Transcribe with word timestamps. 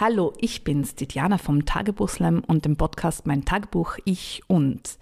Hallo, 0.00 0.32
ich 0.38 0.64
bin's, 0.64 0.94
die 0.94 1.06
Diana 1.06 1.36
vom 1.36 1.66
Tagebuchslam 1.66 2.42
und 2.46 2.64
dem 2.64 2.78
Podcast 2.78 3.26
Mein 3.26 3.44
Tagebuch, 3.44 3.98
ich 4.06 4.40
und. 4.46 4.96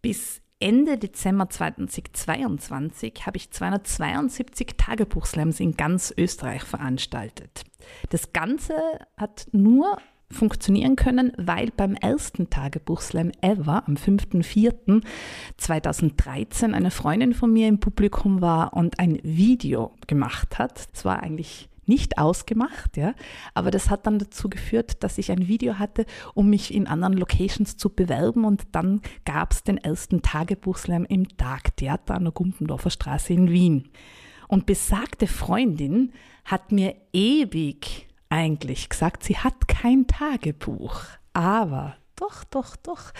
Bis 0.00 0.40
Ende 0.58 0.96
Dezember 0.96 1.50
2022 1.50 3.26
habe 3.26 3.36
ich 3.36 3.50
272 3.50 4.68
Tagebuchslams 4.78 5.60
in 5.60 5.76
ganz 5.76 6.14
Österreich 6.16 6.62
veranstaltet. 6.62 7.64
Das 8.08 8.32
Ganze 8.32 8.72
hat 9.18 9.48
nur 9.52 9.98
funktionieren 10.30 10.96
können, 10.96 11.32
weil 11.36 11.70
beim 11.76 11.94
ersten 11.94 12.48
Tagebuchslam 12.48 13.32
ever 13.42 13.86
am 13.86 13.96
5.4.2013 13.96 16.72
eine 16.72 16.90
Freundin 16.90 17.34
von 17.34 17.52
mir 17.52 17.68
im 17.68 17.80
Publikum 17.80 18.40
war 18.40 18.72
und 18.72 18.98
ein 18.98 19.18
Video 19.22 19.92
gemacht 20.06 20.58
hat. 20.58 20.88
Es 20.94 21.04
war 21.04 21.22
eigentlich 21.22 21.68
nicht 21.88 22.18
ausgemacht, 22.18 22.96
ja, 22.96 23.14
aber 23.54 23.70
das 23.70 23.90
hat 23.90 24.06
dann 24.06 24.18
dazu 24.18 24.48
geführt, 24.48 25.02
dass 25.02 25.18
ich 25.18 25.30
ein 25.30 25.48
Video 25.48 25.78
hatte, 25.78 26.06
um 26.34 26.50
mich 26.50 26.74
in 26.74 26.86
anderen 26.86 27.14
Locations 27.14 27.76
zu 27.76 27.90
bewerben 27.90 28.44
und 28.44 28.64
dann 28.72 29.02
gab 29.24 29.52
es 29.52 29.62
den 29.62 29.78
ersten 29.78 30.22
Tagebuchslam 30.22 31.04
im 31.04 31.36
Tagtheater 31.36 32.14
an 32.14 32.24
der 32.24 32.32
Gumpendorfer 32.32 32.90
Straße 32.90 33.32
in 33.32 33.50
Wien. 33.50 33.88
Und 34.48 34.66
besagte 34.66 35.26
Freundin 35.26 36.12
hat 36.44 36.70
mir 36.70 36.94
ewig 37.12 38.06
eigentlich 38.28 38.88
gesagt, 38.88 39.24
sie 39.24 39.36
hat 39.36 39.68
kein 39.68 40.06
Tagebuch, 40.06 41.00
aber 41.32 41.96
doch, 42.16 42.44
doch, 42.44 42.76
doch. 42.76 43.12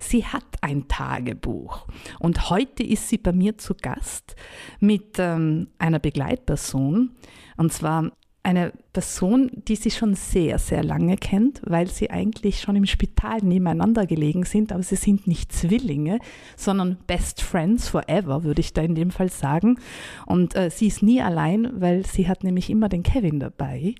Sie 0.00 0.24
hat 0.24 0.44
ein 0.60 0.86
Tagebuch. 0.86 1.86
Und 2.20 2.50
heute 2.50 2.84
ist 2.84 3.08
sie 3.08 3.18
bei 3.18 3.32
mir 3.32 3.58
zu 3.58 3.74
Gast 3.74 4.36
mit 4.78 5.16
ähm, 5.18 5.68
einer 5.78 5.98
Begleitperson. 5.98 7.10
Und 7.56 7.72
zwar 7.72 8.10
eine 8.44 8.72
Person, 8.92 9.50
die 9.54 9.74
sie 9.74 9.90
schon 9.90 10.14
sehr, 10.14 10.58
sehr 10.58 10.84
lange 10.84 11.16
kennt, 11.16 11.62
weil 11.64 11.88
sie 11.88 12.10
eigentlich 12.10 12.60
schon 12.60 12.76
im 12.76 12.84
Spital 12.84 13.38
nebeneinander 13.42 14.06
gelegen 14.06 14.44
sind, 14.44 14.70
aber 14.70 14.82
sie 14.82 14.96
sind 14.96 15.26
nicht 15.26 15.50
Zwillinge, 15.50 16.18
sondern 16.54 16.98
Best 17.06 17.40
Friends 17.40 17.88
forever, 17.88 18.44
würde 18.44 18.60
ich 18.60 18.74
da 18.74 18.82
in 18.82 18.94
dem 18.94 19.10
Fall 19.10 19.30
sagen. 19.30 19.78
Und 20.26 20.54
äh, 20.56 20.70
sie 20.70 20.88
ist 20.88 21.02
nie 21.02 21.22
allein, 21.22 21.80
weil 21.80 22.04
sie 22.04 22.28
hat 22.28 22.44
nämlich 22.44 22.68
immer 22.68 22.90
den 22.90 23.02
Kevin 23.02 23.40
dabei. 23.40 23.94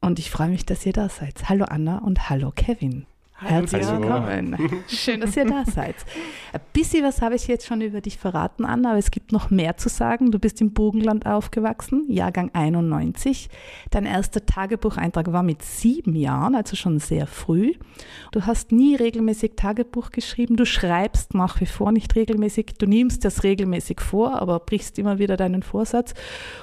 Und 0.00 0.18
ich 0.18 0.30
freue 0.30 0.48
mich, 0.48 0.64
dass 0.64 0.86
ihr 0.86 0.94
da 0.94 1.10
seid. 1.10 1.50
Hallo 1.50 1.66
Anna 1.66 1.98
und 1.98 2.30
hallo 2.30 2.52
Kevin. 2.54 3.04
Herzlich 3.42 3.88
willkommen. 3.88 4.56
Schön, 4.88 5.22
dass 5.22 5.34
ihr 5.34 5.46
da 5.46 5.64
seid. 5.74 5.96
Ein 6.52 6.60
bisschen 6.74 7.04
was 7.04 7.22
habe 7.22 7.36
ich 7.36 7.46
jetzt 7.46 7.66
schon 7.66 7.80
über 7.80 8.02
dich 8.02 8.18
verraten, 8.18 8.66
Anna, 8.66 8.90
aber 8.90 8.98
es 8.98 9.10
gibt 9.10 9.32
noch 9.32 9.48
mehr 9.48 9.78
zu 9.78 9.88
sagen. 9.88 10.30
Du 10.30 10.38
bist 10.38 10.60
im 10.60 10.72
Bogenland 10.72 11.24
aufgewachsen, 11.24 12.04
Jahrgang 12.08 12.50
91. 12.52 13.48
Dein 13.90 14.04
erster 14.04 14.44
Tagebucheintrag 14.44 15.32
war 15.32 15.42
mit 15.42 15.62
sieben 15.62 16.14
Jahren, 16.14 16.54
also 16.54 16.76
schon 16.76 16.98
sehr 16.98 17.26
früh. 17.26 17.72
Du 18.32 18.44
hast 18.44 18.72
nie 18.72 18.94
regelmäßig 18.94 19.52
Tagebuch 19.56 20.10
geschrieben. 20.10 20.56
Du 20.56 20.66
schreibst 20.66 21.32
nach 21.32 21.60
wie 21.62 21.66
vor 21.66 21.92
nicht 21.92 22.14
regelmäßig. 22.16 22.74
Du 22.78 22.86
nimmst 22.86 23.24
das 23.24 23.42
regelmäßig 23.42 24.02
vor, 24.02 24.40
aber 24.40 24.60
brichst 24.60 24.98
immer 24.98 25.18
wieder 25.18 25.38
deinen 25.38 25.62
Vorsatz. 25.62 26.12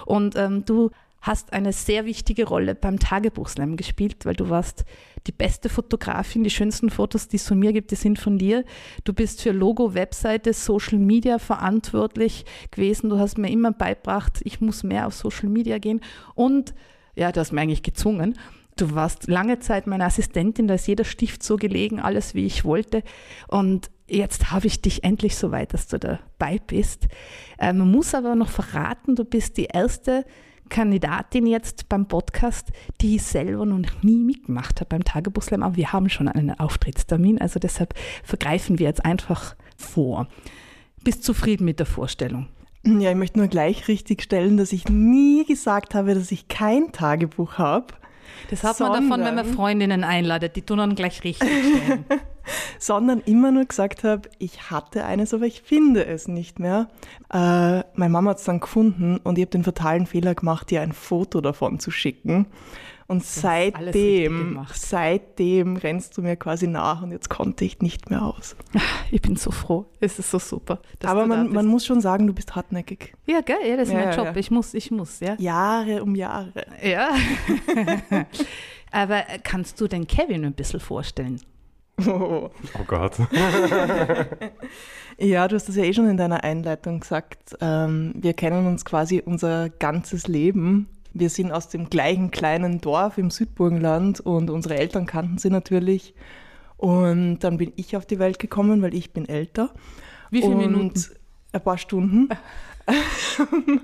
Und 0.05 0.35
ähm, 0.35 0.63
du 0.65 0.91
hast 1.21 1.53
eine 1.53 1.73
sehr 1.73 2.05
wichtige 2.05 2.47
Rolle 2.47 2.75
beim 2.75 2.99
Tagebuchslam 2.99 3.77
gespielt, 3.77 4.25
weil 4.25 4.35
du 4.35 4.49
warst 4.49 4.85
die 5.27 5.31
beste 5.31 5.69
Fotografin. 5.69 6.43
Die 6.43 6.49
schönsten 6.49 6.89
Fotos, 6.89 7.27
die 7.27 7.35
es 7.35 7.47
von 7.47 7.59
mir 7.59 7.73
gibt, 7.73 7.91
die 7.91 7.95
sind 7.95 8.17
von 8.17 8.37
dir. 8.37 8.63
Du 9.03 9.13
bist 9.13 9.41
für 9.41 9.51
Logo, 9.51 9.93
Webseite, 9.93 10.53
Social 10.53 10.97
Media 10.97 11.37
verantwortlich 11.39 12.45
gewesen. 12.71 13.09
Du 13.09 13.19
hast 13.19 13.37
mir 13.37 13.51
immer 13.51 13.71
beibracht, 13.71 14.39
ich 14.43 14.61
muss 14.61 14.83
mehr 14.83 15.07
auf 15.07 15.13
Social 15.13 15.49
Media 15.49 15.77
gehen. 15.77 16.01
Und 16.35 16.73
ja, 17.15 17.31
du 17.31 17.39
hast 17.39 17.51
mir 17.51 17.61
eigentlich 17.61 17.83
gezwungen. 17.83 18.37
Du 18.77 18.93
warst 18.93 19.27
lange 19.27 19.59
Zeit 19.59 19.87
meine 19.87 20.05
Assistentin, 20.05 20.67
da 20.67 20.75
ist 20.75 20.87
jeder 20.87 21.03
Stift 21.03 21.41
so 21.41 21.55
gelegen, 21.55 21.99
alles 21.99 22.35
wie 22.35 22.45
ich 22.45 22.63
wollte. 22.63 23.01
Und 23.47 23.89
jetzt 24.07 24.51
habe 24.51 24.67
ich 24.67 24.81
dich 24.81 25.03
endlich 25.03 25.35
so 25.35 25.51
weit, 25.51 25.73
dass 25.73 25.87
du 25.87 25.97
dabei 25.97 26.59
bist. 26.65 27.07
Äh, 27.57 27.73
man 27.73 27.89
muss 27.89 28.13
aber 28.13 28.35
noch 28.35 28.49
verraten, 28.49 29.15
du 29.15 29.25
bist 29.25 29.57
die 29.57 29.65
erste 29.65 30.25
Kandidatin 30.69 31.45
jetzt 31.47 31.89
beim 31.89 32.07
Podcast, 32.07 32.71
die 33.01 33.19
selber 33.19 33.65
noch 33.65 33.79
nie 34.01 34.17
mitgemacht 34.17 34.81
hat 34.81 34.89
beim 34.89 35.03
Tagebuchslam, 35.03 35.63
aber 35.63 35.75
wir 35.75 35.93
haben 35.93 36.09
schon 36.09 36.27
einen 36.27 36.59
Auftrittstermin, 36.59 37.39
also 37.39 37.59
deshalb 37.59 37.93
vergreifen 38.23 38.79
wir 38.79 38.87
jetzt 38.87 39.05
einfach 39.05 39.55
vor. 39.77 40.27
Bist 41.03 41.23
zufrieden 41.23 41.65
mit 41.65 41.79
der 41.79 41.85
Vorstellung? 41.85 42.47
Ja, 42.83 43.11
ich 43.11 43.17
möchte 43.17 43.39
nur 43.39 43.47
gleich 43.47 43.87
richtigstellen, 43.87 44.57
dass 44.57 44.71
ich 44.71 44.87
nie 44.87 45.45
gesagt 45.45 45.93
habe, 45.95 46.13
dass 46.13 46.31
ich 46.31 46.47
kein 46.47 46.91
Tagebuch 46.91 47.57
habe. 47.57 47.87
Das 48.49 48.63
hat 48.63 48.79
man 48.79 48.93
davon, 48.93 49.25
wenn 49.25 49.35
man 49.35 49.45
Freundinnen 49.45 50.03
einladet, 50.03 50.55
die 50.55 50.61
tun 50.61 50.77
dann 50.77 50.95
gleich 50.95 51.23
richtig 51.23 51.49
stellen. 51.49 52.05
sondern 52.79 53.21
immer 53.21 53.51
nur 53.51 53.65
gesagt 53.65 54.03
habe, 54.03 54.29
ich 54.39 54.69
hatte 54.69 55.05
eines, 55.05 55.33
aber 55.33 55.45
ich 55.45 55.61
finde 55.61 56.05
es 56.05 56.27
nicht 56.27 56.59
mehr. 56.59 56.87
Äh, 57.31 57.83
meine 57.95 58.09
Mama 58.09 58.31
hat 58.31 58.39
es 58.39 58.43
dann 58.43 58.59
gefunden 58.59 59.19
und 59.23 59.37
ich 59.37 59.43
habe 59.43 59.51
den 59.51 59.63
fatalen 59.63 60.05
Fehler 60.05 60.35
gemacht, 60.35 60.71
ihr 60.71 60.81
ein 60.81 60.93
Foto 60.93 61.41
davon 61.41 61.79
zu 61.79 61.91
schicken. 61.91 62.47
Und 63.09 63.23
seitdem, 63.23 64.65
seitdem 64.73 65.77
rennst 65.77 66.17
du 66.17 66.21
mir 66.21 66.35
quasi 66.35 66.67
nach 66.67 67.01
und 67.01 67.13
jetzt 67.13 67.29
konnte 67.29 67.63
ich 67.63 67.79
nicht 67.79 68.09
mehr 68.09 68.23
aus. 68.23 68.55
Ich 69.09 69.21
bin 69.21 69.37
so 69.37 69.51
froh. 69.51 69.85
Es 70.01 70.19
ist 70.19 70.29
so 70.31 70.37
super. 70.37 70.79
Aber 71.05 71.25
man, 71.25 71.49
man 71.53 71.65
muss 71.65 71.85
schon 71.85 72.01
sagen, 72.01 72.27
du 72.27 72.33
bist 72.33 72.55
hartnäckig. 72.57 73.13
Ja, 73.25 73.39
gell? 73.39 73.55
Ja, 73.65 73.77
das 73.77 73.87
ist 73.87 73.93
ja, 73.93 74.03
mein 74.03 74.13
Job. 74.13 74.25
Ja. 74.25 74.35
Ich 74.35 74.51
muss, 74.51 74.73
ich 74.73 74.91
muss, 74.91 75.21
ja. 75.21 75.35
Jahre 75.39 76.03
um 76.03 76.13
Jahre. 76.13 76.51
Ja. 76.83 77.11
Aber 78.91 79.23
kannst 79.43 79.79
du 79.79 79.87
den 79.87 80.07
Kevin 80.07 80.43
ein 80.43 80.53
bisschen 80.53 80.81
vorstellen? 80.81 81.39
Oh, 82.05 82.49
oh 82.79 82.83
Gott. 82.85 83.17
ja, 85.17 85.47
du 85.47 85.55
hast 85.55 85.67
das 85.67 85.75
ja 85.75 85.83
eh 85.83 85.93
schon 85.93 86.07
in 86.07 86.17
deiner 86.17 86.43
Einleitung 86.43 86.99
gesagt. 86.99 87.55
Ähm, 87.59 88.13
wir 88.15 88.33
kennen 88.33 88.67
uns 88.67 88.85
quasi 88.85 89.21
unser 89.25 89.69
ganzes 89.69 90.27
Leben. 90.27 90.89
Wir 91.13 91.29
sind 91.29 91.51
aus 91.51 91.69
dem 91.69 91.89
gleichen 91.89 92.29
kleinen 92.29 92.81
Dorf 92.81 93.17
im 93.17 93.31
Südburgenland 93.31 94.19
und 94.19 94.51
unsere 94.51 94.77
Eltern 94.77 95.07
kannten 95.07 95.39
sie 95.39 95.49
natürlich. 95.49 96.13
Und 96.77 97.39
dann 97.39 97.57
bin 97.57 97.73
ich 97.75 97.97
auf 97.97 98.05
die 98.05 98.19
Welt 98.19 98.37
gekommen, 98.37 98.83
weil 98.83 98.93
ich 98.93 99.11
bin 99.11 99.27
älter. 99.27 99.71
Wie 100.29 100.41
viele 100.41 100.53
und 100.53 100.59
Minuten? 100.59 101.03
Ein 101.51 101.63
paar 101.63 101.79
Stunden. 101.79 102.29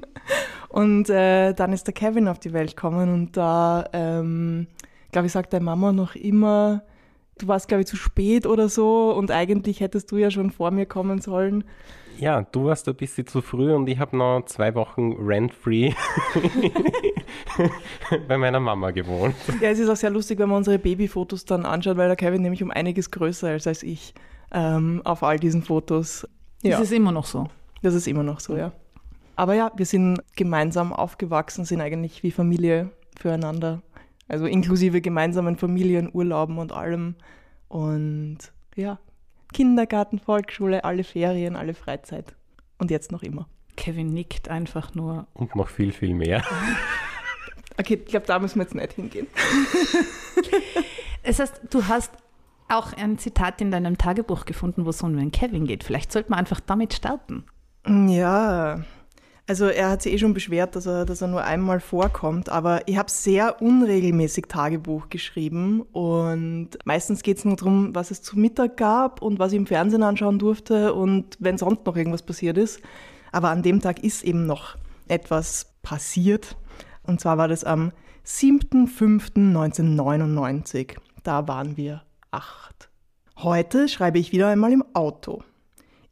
und 0.70 1.10
äh, 1.10 1.54
dann 1.54 1.74
ist 1.74 1.88
der 1.88 1.96
Kevin 1.96 2.28
auf 2.28 2.38
die 2.38 2.54
Welt 2.54 2.76
gekommen 2.76 3.12
und 3.12 3.36
da, 3.36 3.86
ähm, 3.92 4.68
glaube 5.12 5.26
ich, 5.26 5.34
sagt 5.34 5.54
deine 5.54 5.66
Mama 5.66 5.92
noch 5.92 6.16
immer, 6.16 6.84
du 7.40 7.48
warst, 7.48 7.68
glaube 7.68 7.82
ich, 7.82 7.88
zu 7.88 7.96
spät 7.96 8.46
oder 8.46 8.70
so 8.70 9.14
und 9.14 9.32
eigentlich 9.32 9.80
hättest 9.80 10.12
du 10.12 10.18
ja 10.18 10.32
schon 10.32 10.52
vor 10.52 10.72
mir 10.72 10.86
kommen 10.86 11.22
sollen. 11.22 11.64
Ja, 12.20 12.44
du 12.44 12.66
warst 12.66 12.88
ein 12.88 12.96
bisschen 12.96 13.26
zu 13.26 13.42
früh 13.42 13.74
und 13.74 13.88
ich 13.90 13.98
habe 13.98 14.16
noch 14.16 14.44
zwei 14.46 14.76
Wochen 14.76 15.14
rent-free 15.14 15.94
bei 18.28 18.38
meiner 18.38 18.60
Mama 18.60 18.92
gewohnt. 18.92 19.36
Ja, 19.62 19.70
es 19.70 19.80
ist 19.80 19.90
auch 19.90 19.96
sehr 19.96 20.12
lustig, 20.12 20.38
wenn 20.40 20.50
man 20.50 20.60
unsere 20.60 20.78
Babyfotos 20.78 21.46
dann 21.46 21.66
anschaut, 21.66 21.98
weil 21.98 22.08
der 22.08 22.16
Kevin 22.16 22.44
nämlich 22.44 22.62
um 22.62 22.70
einiges 22.70 23.10
größer 23.10 23.56
ist 23.56 23.68
als 23.68 23.82
ich 23.82 24.14
ähm, 24.52 25.02
auf 25.04 25.24
all 25.24 25.40
diesen 25.40 25.64
Fotos. 25.64 26.28
Ja. 26.62 26.78
Das 26.78 26.82
ist 26.82 26.92
immer 26.92 27.12
noch 27.12 27.26
so. 27.26 27.48
Das 27.82 27.96
ist 27.96 28.08
immer 28.08 28.24
noch 28.24 28.40
so, 28.40 28.56
ja. 28.56 28.72
Aber 29.36 29.56
ja, 29.56 29.72
wir 29.76 29.86
sind 29.86 30.20
gemeinsam 30.36 30.94
aufgewachsen, 30.94 31.66
sind 31.66 31.82
eigentlich 31.82 32.22
wie 32.22 32.32
Familie 32.32 32.92
füreinander. 33.20 33.82
Also 34.34 34.48
inklusive 34.48 35.00
gemeinsamen 35.00 35.58
Familienurlauben 35.58 36.58
und 36.58 36.72
allem. 36.72 37.14
Und 37.68 38.40
ja, 38.76 38.98
Kindergarten, 39.54 40.18
Volksschule, 40.18 40.84
alle 40.84 41.04
Ferien, 41.04 41.56
alle 41.56 41.76
Freizeit. 41.76 42.34
Und 42.80 42.90
jetzt 42.90 43.12
noch 43.12 43.22
immer. 43.22 43.48
Kevin 43.76 44.08
nickt 44.08 44.50
einfach 44.50 44.96
nur. 44.96 45.28
Und 45.36 45.56
noch 45.56 45.70
viel, 45.70 45.92
viel 45.92 46.16
mehr. 46.16 46.44
okay, 47.80 48.00
ich 48.04 48.06
glaube, 48.08 48.26
da 48.26 48.40
müssen 48.40 48.56
wir 48.56 48.64
jetzt 48.64 48.76
nicht 48.76 48.94
hingehen. 48.94 49.28
das 51.24 51.38
heißt, 51.38 51.62
du 51.70 51.88
hast 51.88 52.12
auch 52.70 52.94
ein 52.94 53.20
Zitat 53.20 53.62
in 53.62 53.70
deinem 53.70 54.00
Tagebuch 54.00 54.46
gefunden, 54.46 54.86
wo 54.86 54.90
es 54.90 55.04
um 55.04 55.16
den 55.16 55.32
Kevin 55.32 55.68
geht. 55.68 55.84
Vielleicht 55.84 56.12
sollte 56.12 56.32
man 56.32 56.40
einfach 56.40 56.60
damit 56.60 56.96
starten. 56.96 57.44
Ja, 57.86 58.84
Also 59.46 59.66
er 59.66 59.90
hat 59.90 60.02
sich 60.02 60.14
eh 60.14 60.18
schon 60.18 60.34
beschwert, 60.34 60.78
dass 60.78 60.86
er, 60.86 61.06
dass 61.06 61.22
er 61.22 61.28
nur 61.28 61.44
einmal 61.44 61.82
vorkommt, 61.82 62.48
aber 62.48 62.88
ich 62.88 62.98
habe 62.98 63.12
sehr 63.12 63.62
unregelmäßig 63.62 64.46
Tagebuch 64.48 65.10
geschrieben 65.10 65.82
und 65.92 66.70
meistens 66.86 67.24
geht 67.24 67.40
es 67.40 67.46
nur 67.46 67.58
darum, 67.58 67.94
was 67.94 68.10
es 68.10 68.22
zu 68.22 68.40
Mittag 68.40 68.78
gab 68.78 69.22
und 69.22 69.40
was 69.40 69.52
ich 69.52 69.58
im 69.58 69.68
Fernsehen 69.68 70.02
anschauen 70.02 70.40
durfte 70.40 70.94
und 70.94 71.36
wenn 71.40 71.58
sonst 71.58 71.86
noch 71.86 71.98
irgendwas 71.98 72.22
passiert 72.22 72.58
ist. 72.58 72.80
Aber 73.34 73.50
an 73.50 73.64
dem 73.64 73.82
Tag 73.82 74.02
ist 74.02 74.24
eben 74.24 74.46
noch 74.46 74.78
etwas 75.10 75.74
passiert 75.82 76.56
und 77.06 77.20
zwar 77.20 77.38
war 77.38 77.50
das 77.50 77.66
am 77.66 77.92
7.5.1999. 78.26 80.96
Da 81.24 81.50
waren 81.50 81.76
wir 81.76 82.04
acht. 82.32 82.90
Heute 83.38 83.90
schreibe 83.90 84.20
ich 84.20 84.32
wieder 84.32 84.48
einmal 84.48 84.72
im 84.72 84.86
Auto. 84.94 85.44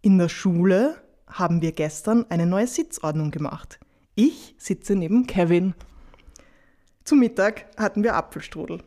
In 0.01 0.17
der 0.17 0.27
Schule 0.27 1.00
haben 1.31 1.61
wir 1.61 1.71
gestern 1.71 2.25
eine 2.29 2.45
neue 2.45 2.67
Sitzordnung 2.67 3.31
gemacht. 3.31 3.79
Ich 4.15 4.55
sitze 4.57 4.95
neben 4.95 5.25
Kevin. 5.25 5.73
Zu 7.03 7.15
Mittag 7.15 7.65
hatten 7.77 8.03
wir 8.03 8.15
Apfelstrudel. 8.15 8.83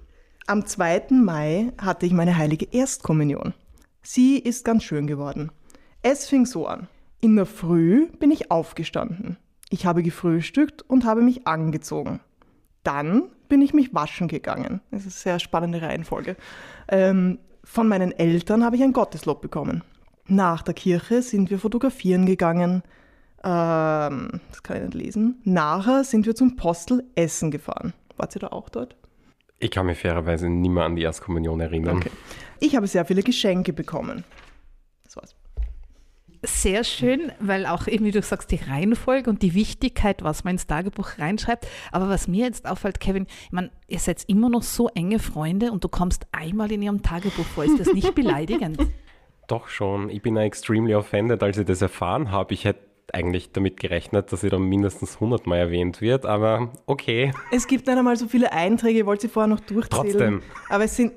Am 0.46 0.66
2. 0.66 1.06
Mai 1.10 1.72
hatte 1.80 2.06
ich 2.06 2.12
meine 2.12 2.36
heilige 2.36 2.66
Erstkommunion. 2.70 3.54
Sie 4.02 4.38
ist 4.38 4.64
ganz 4.64 4.84
schön 4.84 5.06
geworden. 5.06 5.50
Es 6.02 6.28
fing 6.28 6.44
so 6.44 6.66
an. 6.66 6.88
In 7.20 7.36
der 7.36 7.46
Früh 7.46 8.08
bin 8.18 8.30
ich 8.30 8.50
aufgestanden. 8.50 9.38
Ich 9.70 9.86
habe 9.86 10.02
gefrühstückt 10.02 10.82
und 10.82 11.06
habe 11.06 11.22
mich 11.22 11.46
angezogen. 11.46 12.20
Dann 12.82 13.30
bin 13.48 13.62
ich 13.62 13.72
mich 13.72 13.94
waschen 13.94 14.28
gegangen. 14.28 14.82
Das 14.90 15.06
ist 15.06 15.26
eine 15.26 15.32
sehr 15.32 15.38
spannende 15.38 15.80
Reihenfolge. 15.80 16.36
Ähm, 16.88 17.38
von 17.64 17.88
meinen 17.88 18.12
Eltern 18.12 18.62
habe 18.62 18.76
ich 18.76 18.82
ein 18.82 18.92
Gotteslob 18.92 19.40
bekommen. 19.40 19.82
Nach 20.26 20.62
der 20.62 20.74
Kirche 20.74 21.22
sind 21.22 21.50
wir 21.50 21.58
fotografieren 21.58 22.26
gegangen. 22.26 22.82
Ähm, 23.42 24.40
das 24.50 24.62
kann 24.62 24.78
ich 24.78 24.82
nicht 24.84 24.94
lesen. 24.94 25.40
Nachher 25.44 26.04
sind 26.04 26.24
wir 26.24 26.34
zum 26.34 26.56
Postel 26.56 27.04
Essen 27.14 27.50
gefahren. 27.50 27.92
Wart 28.16 28.34
ihr 28.34 28.40
da 28.40 28.48
auch 28.48 28.70
dort? 28.70 28.96
Ich 29.58 29.70
kann 29.70 29.86
mich 29.86 29.98
fairerweise 29.98 30.48
nicht 30.48 30.70
mehr 30.70 30.84
an 30.84 30.96
die 30.96 31.02
Erstkommunion 31.02 31.60
erinnern. 31.60 31.98
Okay. 31.98 32.10
Ich 32.60 32.74
habe 32.74 32.86
sehr 32.86 33.04
viele 33.04 33.22
Geschenke 33.22 33.72
bekommen. 33.72 34.24
Das 35.04 35.16
war's. 35.16 35.36
Sehr 36.42 36.84
schön, 36.84 37.32
weil 37.40 37.64
auch 37.64 37.86
eben, 37.86 38.04
wie 38.04 38.10
du 38.10 38.20
sagst, 38.20 38.50
die 38.50 38.56
Reihenfolge 38.56 39.30
und 39.30 39.42
die 39.42 39.54
Wichtigkeit, 39.54 40.22
was 40.22 40.44
man 40.44 40.54
ins 40.54 40.66
Tagebuch 40.66 41.18
reinschreibt. 41.18 41.66
Aber 41.92 42.08
was 42.08 42.28
mir 42.28 42.44
jetzt 42.44 42.66
auffällt, 42.66 43.00
Kevin, 43.00 43.26
ich 43.46 43.52
meine, 43.52 43.70
ihr 43.88 43.98
seid 43.98 44.24
immer 44.26 44.50
noch 44.50 44.62
so 44.62 44.88
enge 44.88 45.18
Freunde 45.18 45.72
und 45.72 45.84
du 45.84 45.88
kommst 45.88 46.26
einmal 46.32 46.70
in 46.70 46.82
ihrem 46.82 47.02
Tagebuch 47.02 47.46
vor. 47.46 47.64
Ist 47.64 47.80
das 47.80 47.92
nicht 47.92 48.14
beleidigend? 48.14 48.78
Doch 49.48 49.68
schon. 49.68 50.10
Ich 50.10 50.22
bin 50.22 50.36
ja 50.36 50.42
extremely 50.42 50.94
offended, 50.94 51.42
als 51.42 51.58
ich 51.58 51.66
das 51.66 51.82
erfahren 51.82 52.30
habe. 52.30 52.54
Ich 52.54 52.64
hätte 52.64 52.80
eigentlich 53.12 53.52
damit 53.52 53.78
gerechnet, 53.78 54.32
dass 54.32 54.40
sie 54.40 54.48
dann 54.48 54.62
mindestens 54.62 55.14
100 55.14 55.46
Mal 55.46 55.58
erwähnt 55.58 56.00
wird, 56.00 56.26
aber 56.26 56.72
okay. 56.86 57.32
Es 57.52 57.66
gibt 57.66 57.86
nicht 57.86 57.96
einmal 57.96 58.16
so 58.16 58.26
viele 58.26 58.52
Einträge, 58.52 59.00
ich 59.00 59.06
wollte 59.06 59.22
sie 59.22 59.28
vorher 59.28 59.48
noch 59.48 59.60
durchzählen. 59.60 60.10
Trotzdem. 60.10 60.42
Aber 60.68 60.84
es 60.84 60.96
sind, 60.96 61.12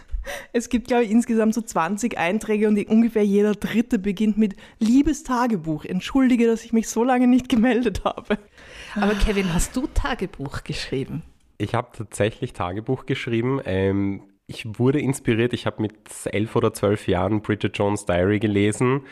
es 0.52 0.68
gibt, 0.68 0.88
glaube 0.88 1.04
ich, 1.04 1.10
insgesamt 1.10 1.54
so 1.54 1.62
20 1.62 2.18
Einträge 2.18 2.68
und 2.68 2.78
ungefähr 2.88 3.24
jeder 3.24 3.54
dritte 3.54 3.98
beginnt 3.98 4.38
mit 4.38 4.56
Liebes 4.78 5.22
Tagebuch. 5.22 5.84
Entschuldige, 5.84 6.46
dass 6.46 6.64
ich 6.64 6.72
mich 6.72 6.88
so 6.88 7.04
lange 7.04 7.26
nicht 7.26 7.48
gemeldet 7.48 8.04
habe. 8.04 8.38
Aber 8.94 9.14
Kevin, 9.14 9.52
hast 9.52 9.76
du 9.76 9.86
Tagebuch 9.86 10.64
geschrieben? 10.64 11.22
Ich 11.58 11.74
habe 11.74 11.88
tatsächlich 11.96 12.52
Tagebuch 12.52 13.06
geschrieben. 13.06 13.60
Ähm, 13.64 14.22
ich 14.46 14.78
wurde 14.78 15.00
inspiriert. 15.00 15.52
Ich 15.52 15.66
habe 15.66 15.82
mit 15.82 15.94
elf 16.26 16.54
oder 16.56 16.72
zwölf 16.72 17.08
Jahren 17.08 17.40
Bridget 17.42 17.76
Jones 17.76 18.06
Diary 18.06 18.38
gelesen. 18.38 19.02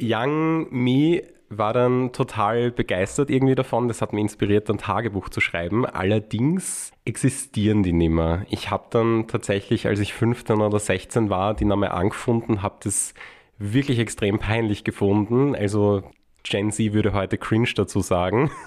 Young 0.00 0.66
Me 0.70 1.22
war 1.48 1.72
dann 1.72 2.12
total 2.12 2.70
begeistert 2.72 3.30
irgendwie 3.30 3.54
davon. 3.54 3.88
Das 3.88 4.02
hat 4.02 4.12
mich 4.12 4.22
inspiriert, 4.22 4.68
ein 4.68 4.78
Tagebuch 4.78 5.28
zu 5.28 5.40
schreiben. 5.40 5.86
Allerdings 5.86 6.92
existieren 7.04 7.82
die 7.82 7.92
nicht 7.92 8.10
mehr. 8.10 8.44
Ich 8.50 8.70
habe 8.70 8.86
dann 8.90 9.28
tatsächlich, 9.28 9.86
als 9.86 10.00
ich 10.00 10.12
15 10.12 10.60
oder 10.60 10.78
16 10.78 11.30
war, 11.30 11.54
die 11.54 11.64
Name 11.64 11.92
angefunden, 11.92 12.62
habe 12.62 12.76
das 12.82 13.14
wirklich 13.58 13.98
extrem 13.98 14.38
peinlich 14.38 14.84
gefunden. 14.84 15.54
Also 15.54 16.02
Gen 16.42 16.72
Z 16.72 16.92
würde 16.92 17.12
heute 17.12 17.38
cringe 17.38 17.70
dazu 17.74 18.00
sagen. 18.00 18.50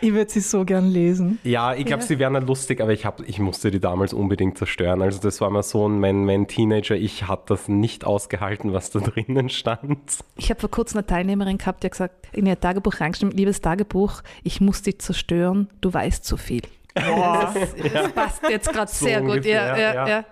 Ich 0.00 0.12
würde 0.12 0.30
sie 0.30 0.40
so 0.40 0.64
gern 0.64 0.90
lesen. 0.90 1.38
Ja, 1.44 1.74
ich 1.74 1.84
glaube, 1.86 2.02
Ja. 2.02 2.06
sie 2.08 2.18
wären 2.18 2.34
dann 2.34 2.46
lustig, 2.46 2.80
aber 2.80 2.92
ich, 2.92 3.06
hab, 3.06 3.20
ich 3.28 3.38
musste 3.38 3.70
die 3.70 3.78
damals 3.80 4.12
unbedingt 4.12 4.58
zerstören. 4.58 5.00
Also 5.02 5.20
das 5.20 5.40
war 5.40 5.50
mal 5.50 5.62
so 5.62 5.88
ein, 5.88 6.00
mein, 6.00 6.24
mein 6.24 6.48
Teenager, 6.48 6.96
ich 6.96 7.28
hat 7.28 7.50
das 7.50 7.68
nicht 7.68 8.04
ausgehalten, 8.04 8.72
was 8.72 8.90
da 8.90 8.98
drinnen 9.00 9.48
stand. 9.48 10.00
Ich 10.36 10.50
habe 10.50 10.60
vor 10.60 10.70
kurzem 10.70 10.98
eine 10.98 11.06
Teilnehmerin 11.06 11.58
gehabt, 11.58 11.82
die 11.82 11.86
hat 11.86 11.92
gesagt, 11.92 12.28
in 12.32 12.46
ihr 12.46 12.58
Tagebuch 12.58 13.00
reingeschrieben, 13.00 13.36
liebes 13.36 13.60
Tagebuch, 13.60 14.22
ich 14.42 14.60
muss 14.60 14.82
dich 14.82 14.98
zerstören, 15.00 15.68
du 15.80 15.92
weißt 15.94 16.24
zu 16.24 16.36
viel. 16.36 16.62
Das, 16.94 17.54
das 17.92 18.12
passt 18.12 18.42
jetzt 18.50 18.70
gerade 18.72 18.90
So 18.90 19.06
sehr 19.06 19.20
gut. 19.20 19.28
Ja, 19.46 19.62
ungefähr, 19.64 19.78
ja, 19.78 19.94
ja. 19.94 20.08
ja. 20.08 20.24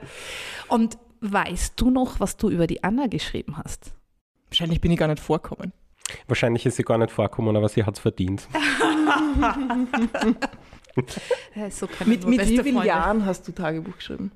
Und 0.68 0.98
weißt 1.20 1.80
du 1.80 1.90
noch, 1.90 2.20
was 2.20 2.36
du 2.36 2.50
über 2.50 2.66
die 2.66 2.82
Anna 2.84 3.06
geschrieben 3.06 3.56
hast? 3.56 3.92
Wahrscheinlich 4.50 4.80
bin 4.80 4.90
ich 4.90 4.98
gar 4.98 5.08
nicht 5.08 5.20
vorkommen. 5.20 5.72
Wahrscheinlich 6.26 6.66
ist 6.66 6.76
sie 6.76 6.82
gar 6.82 6.98
nicht 6.98 7.12
vorkommen, 7.12 7.56
aber 7.56 7.68
sie 7.68 7.84
hat 7.84 7.94
es 7.94 8.00
verdient. 8.00 8.48
So 11.70 11.88
Mit, 12.04 12.26
mit 12.26 12.38
beste 12.38 12.52
wie 12.52 12.62
vielen 12.62 12.74
Freunde. 12.76 12.86
Jahren 12.88 13.26
hast 13.26 13.46
du 13.48 13.52
Tagebuch 13.52 13.96
geschrieben? 13.96 14.32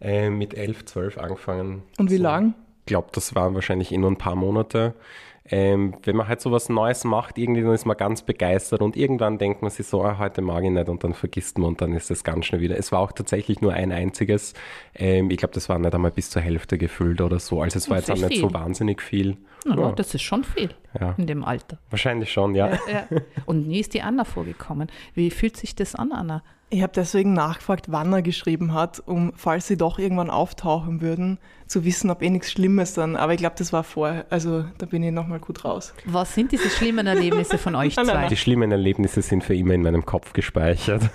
Äh, 0.00 0.30
mit 0.30 0.54
11, 0.54 0.84
12 0.86 1.18
angefangen. 1.18 1.82
Und 1.98 2.10
wie 2.10 2.16
So. 2.16 2.22
lang? 2.22 2.54
Ich 2.80 2.86
glaube, 2.86 3.08
das 3.12 3.34
waren 3.34 3.54
wahrscheinlich 3.54 3.92
eh 3.92 3.98
nur 3.98 4.10
ein 4.10 4.18
paar 4.18 4.34
Monate. 4.34 4.94
Ähm, 5.44 5.94
wenn 6.04 6.14
man 6.16 6.28
halt 6.28 6.40
so 6.40 6.52
was 6.52 6.68
Neues 6.68 7.02
macht, 7.04 7.36
irgendwie, 7.36 7.62
dann 7.62 7.72
ist 7.72 7.84
man 7.84 7.96
ganz 7.96 8.22
begeistert 8.22 8.80
und 8.80 8.96
irgendwann 8.96 9.38
denkt 9.38 9.60
man 9.60 9.70
sich 9.72 9.86
so, 9.86 10.04
ah, 10.04 10.18
heute 10.18 10.40
mag 10.40 10.62
ich 10.62 10.70
nicht 10.70 10.88
und 10.88 11.02
dann 11.02 11.14
vergisst 11.14 11.58
man 11.58 11.68
und 11.68 11.80
dann 11.80 11.92
ist 11.94 12.10
es 12.12 12.22
ganz 12.22 12.46
schnell 12.46 12.60
wieder. 12.60 12.78
Es 12.78 12.92
war 12.92 13.00
auch 13.00 13.10
tatsächlich 13.12 13.60
nur 13.60 13.72
ein 13.72 13.90
einziges. 13.90 14.54
Ähm, 14.94 15.30
ich 15.30 15.38
glaube, 15.38 15.52
das 15.54 15.68
war 15.68 15.78
nicht 15.78 15.94
einmal 15.94 16.12
bis 16.12 16.30
zur 16.30 16.42
Hälfte 16.42 16.78
gefüllt 16.78 17.20
oder 17.20 17.40
so. 17.40 17.60
Also 17.60 17.78
es 17.78 17.90
war 17.90 17.96
Das 17.98 18.06
jetzt 18.08 18.22
auch 18.24 18.28
nicht 18.28 18.40
so 18.40 18.48
viel. 18.48 18.54
wahnsinnig 18.54 19.02
viel. 19.02 19.36
Na, 19.66 19.76
Ja. 19.76 19.92
Das 19.92 20.14
ist 20.14 20.22
schon 20.22 20.44
viel 20.44 20.70
Ja, 20.98 21.14
in 21.18 21.26
dem 21.26 21.44
Alter. 21.44 21.78
wahrscheinlich 21.90 22.32
schon, 22.32 22.54
ja. 22.54 22.70
Ja. 22.92 23.06
Und 23.46 23.66
nie 23.66 23.80
ist 23.80 23.94
die 23.94 24.02
Anna 24.02 24.24
vorgekommen. 24.24 24.88
Wie 25.14 25.30
fühlt 25.30 25.56
sich 25.56 25.74
das 25.74 25.94
an, 25.94 26.12
Anna? 26.12 26.42
Ich 26.72 26.80
habe 26.82 26.94
deswegen 26.96 27.34
nachgefragt, 27.34 27.92
wann 27.92 28.10
er 28.14 28.22
geschrieben 28.22 28.72
hat, 28.72 29.02
um, 29.04 29.34
falls 29.36 29.66
sie 29.66 29.76
doch 29.76 29.98
irgendwann 29.98 30.30
auftauchen 30.30 31.02
würden, 31.02 31.38
zu 31.66 31.84
wissen, 31.84 32.08
ob 32.08 32.22
eh 32.22 32.30
nichts 32.30 32.50
Schlimmes 32.50 32.94
dann. 32.94 33.14
Aber 33.14 33.34
ich 33.34 33.40
glaube, 33.40 33.56
das 33.58 33.74
war 33.74 33.84
vorher. 33.84 34.24
Also 34.30 34.64
da 34.78 34.86
bin 34.86 35.02
ich 35.02 35.12
nochmal 35.12 35.38
gut 35.38 35.66
raus. 35.66 35.92
Was 36.06 36.34
sind 36.34 36.50
diese 36.50 36.70
schlimmen 36.70 37.06
Erlebnisse 37.06 37.58
von 37.58 37.74
euch 37.74 37.94
Nein, 37.96 38.06
nein, 38.06 38.16
zwei? 38.16 38.28
Die 38.28 38.38
schlimmen 38.38 38.72
Erlebnisse 38.72 39.20
sind 39.20 39.44
für 39.44 39.54
immer 39.54 39.74
in 39.74 39.82
meinem 39.82 40.06
Kopf 40.06 40.32
gespeichert. 40.32 41.10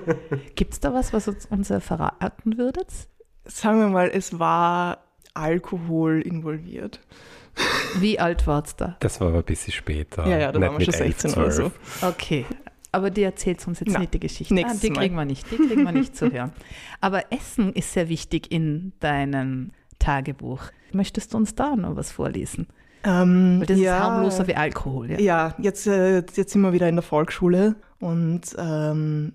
Gibt 0.54 0.72
es 0.72 0.80
da 0.80 0.94
was, 0.94 1.12
was 1.12 1.28
uns, 1.28 1.44
uns 1.44 1.70
verraten 1.80 2.56
würdet? 2.56 2.88
Sagen 3.44 3.80
wir 3.80 3.88
mal, 3.88 4.10
es 4.10 4.38
war 4.38 5.04
Alkohol 5.34 6.22
involviert. 6.22 7.00
Wie 7.96 8.18
alt 8.18 8.46
warst 8.46 8.80
du 8.80 8.84
da? 8.86 8.96
Das 9.00 9.20
war 9.20 9.28
aber 9.28 9.38
ein 9.38 9.44
bisschen 9.44 9.74
später. 9.74 10.26
Ja, 10.26 10.38
ja, 10.38 10.52
da 10.52 10.58
waren 10.58 10.78
wir 10.78 10.86
schon 10.86 10.94
mit 10.94 11.00
11, 11.02 11.20
16 11.20 11.42
oder 11.42 11.50
so. 11.50 11.70
12. 12.00 12.02
Okay. 12.02 12.46
Aber 12.92 13.10
die 13.10 13.22
erzählt 13.22 13.66
uns 13.66 13.80
jetzt 13.80 13.92
Na, 13.92 14.00
nicht 14.00 14.12
die 14.12 14.20
Geschichte. 14.20 14.54
Ah, 14.54 14.74
die 14.74 14.90
Mal. 14.90 14.98
kriegen 15.00 15.14
wir 15.14 15.24
nicht, 15.24 15.50
die 15.50 15.56
kriegen 15.56 15.82
wir 15.82 15.92
nicht 15.92 16.14
zu 16.14 16.30
hören. 16.30 16.52
Aber 17.00 17.32
Essen 17.32 17.72
ist 17.72 17.92
sehr 17.92 18.10
wichtig 18.10 18.52
in 18.52 18.92
deinem 19.00 19.70
Tagebuch. 19.98 20.64
Möchtest 20.92 21.32
du 21.32 21.38
uns 21.38 21.54
da 21.54 21.74
noch 21.74 21.96
was 21.96 22.12
vorlesen? 22.12 22.66
Ähm, 23.04 23.60
Weil 23.60 23.66
das 23.66 23.78
ja, 23.78 23.96
ist 23.96 24.02
harmloser 24.02 24.46
wie 24.46 24.54
Alkohol. 24.54 25.10
Ja? 25.10 25.18
Ja, 25.18 25.54
jetzt, 25.58 25.86
äh, 25.86 26.18
jetzt 26.18 26.50
sind 26.50 26.60
wir 26.60 26.74
wieder 26.74 26.88
in 26.88 26.96
der 26.96 27.02
Volksschule 27.02 27.76
und 27.98 28.42
ähm, 28.58 29.32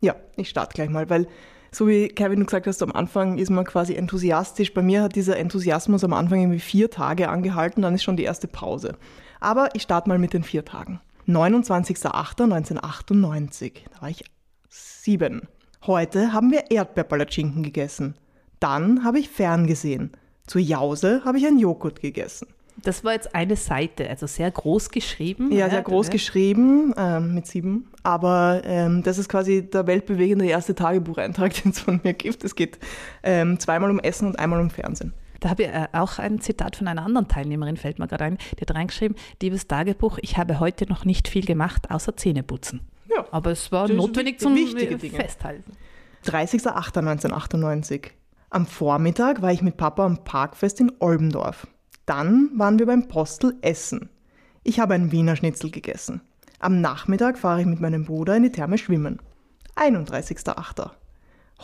ja, 0.00 0.16
ich 0.36 0.48
starte 0.48 0.74
gleich 0.74 0.90
mal, 0.90 1.08
weil 1.08 1.26
so 1.70 1.86
wie 1.86 2.08
Kevin 2.08 2.40
du 2.40 2.46
gesagt 2.46 2.66
hast, 2.66 2.82
am 2.82 2.92
Anfang 2.92 3.38
ist 3.38 3.50
man 3.50 3.64
quasi 3.64 3.94
enthusiastisch. 3.94 4.74
Bei 4.74 4.82
mir 4.82 5.02
hat 5.02 5.14
dieser 5.14 5.36
Enthusiasmus 5.36 6.02
am 6.02 6.14
Anfang 6.14 6.40
irgendwie 6.40 6.60
vier 6.60 6.90
Tage 6.90 7.28
angehalten, 7.28 7.82
dann 7.82 7.94
ist 7.94 8.02
schon 8.02 8.16
die 8.16 8.24
erste 8.24 8.48
Pause. 8.48 8.96
Aber 9.40 9.68
ich 9.74 9.82
starte 9.82 10.08
mal 10.08 10.18
mit 10.18 10.32
den 10.32 10.42
vier 10.42 10.64
Tagen. 10.64 11.00
29.08.1998, 11.28 13.72
da 13.92 14.02
war 14.02 14.08
ich 14.08 14.24
sieben. 14.68 15.42
Heute 15.86 16.32
haben 16.32 16.50
wir 16.50 16.70
Erdbeerpalatschinken 16.70 17.62
gegessen. 17.62 18.16
Dann 18.60 19.04
habe 19.04 19.18
ich 19.18 19.28
ferngesehen. 19.28 20.12
Zur 20.46 20.62
Jause 20.62 21.22
habe 21.24 21.38
ich 21.38 21.46
einen 21.46 21.58
Joghurt 21.58 22.00
gegessen. 22.00 22.48
Das 22.82 23.04
war 23.04 23.12
jetzt 23.12 23.34
eine 23.34 23.56
Seite, 23.56 24.08
also 24.08 24.26
sehr 24.26 24.50
groß 24.50 24.90
geschrieben. 24.90 25.52
Ja, 25.52 25.68
sehr 25.68 25.82
groß 25.82 26.06
ja. 26.06 26.12
geschrieben, 26.12 26.94
ähm, 26.96 27.34
mit 27.34 27.46
sieben. 27.46 27.90
Aber 28.04 28.62
ähm, 28.64 29.02
das 29.02 29.18
ist 29.18 29.28
quasi 29.28 29.68
der 29.68 29.86
weltbewegende 29.86 30.46
erste 30.46 30.74
Tagebucheintrag, 30.74 31.52
den 31.62 31.72
es 31.72 31.80
von 31.80 32.00
mir 32.02 32.14
gibt. 32.14 32.44
Es 32.44 32.54
geht 32.54 32.78
ähm, 33.22 33.58
zweimal 33.58 33.90
um 33.90 33.98
Essen 33.98 34.28
und 34.28 34.38
einmal 34.38 34.60
um 34.60 34.70
Fernsehen. 34.70 35.12
Da 35.40 35.50
habe 35.50 35.64
ich 35.64 35.68
äh, 35.68 35.88
auch 35.92 36.18
ein 36.18 36.40
Zitat 36.40 36.76
von 36.76 36.88
einer 36.88 37.04
anderen 37.04 37.28
Teilnehmerin, 37.28 37.76
fällt 37.76 37.98
mir 37.98 38.08
gerade 38.08 38.24
ein, 38.24 38.38
die 38.56 38.62
hat 38.62 38.74
reingeschrieben, 38.74 39.16
liebes 39.40 39.68
Tagebuch, 39.68 40.18
ich 40.20 40.36
habe 40.36 40.60
heute 40.60 40.86
noch 40.88 41.04
nicht 41.04 41.28
viel 41.28 41.44
gemacht, 41.44 41.90
außer 41.90 42.16
Zähneputzen. 42.16 42.80
Ja. 43.08 43.24
Aber 43.30 43.50
es 43.52 43.70
war 43.72 43.88
Das 43.88 43.96
notwendig 43.96 44.40
zum 44.40 44.54
wichtige 44.54 44.96
Dinge. 44.96 45.16
Festhalten. 45.16 45.72
30.08.1998. 46.26 48.10
Am 48.50 48.66
Vormittag 48.66 49.42
war 49.42 49.52
ich 49.52 49.62
mit 49.62 49.76
Papa 49.76 50.04
am 50.04 50.24
Parkfest 50.24 50.80
in 50.80 50.92
Olbendorf. 50.98 51.66
Dann 52.06 52.50
waren 52.54 52.78
wir 52.78 52.86
beim 52.86 53.08
Postel 53.08 53.54
Essen. 53.60 54.08
Ich 54.64 54.80
habe 54.80 54.94
einen 54.94 55.12
Wiener 55.12 55.36
Schnitzel 55.36 55.70
gegessen. 55.70 56.22
Am 56.58 56.80
Nachmittag 56.80 57.38
fahre 57.38 57.60
ich 57.60 57.66
mit 57.66 57.80
meinem 57.80 58.04
Bruder 58.04 58.36
in 58.36 58.42
die 58.42 58.52
Therme 58.52 58.78
schwimmen. 58.78 59.20
31.8. 59.76 60.90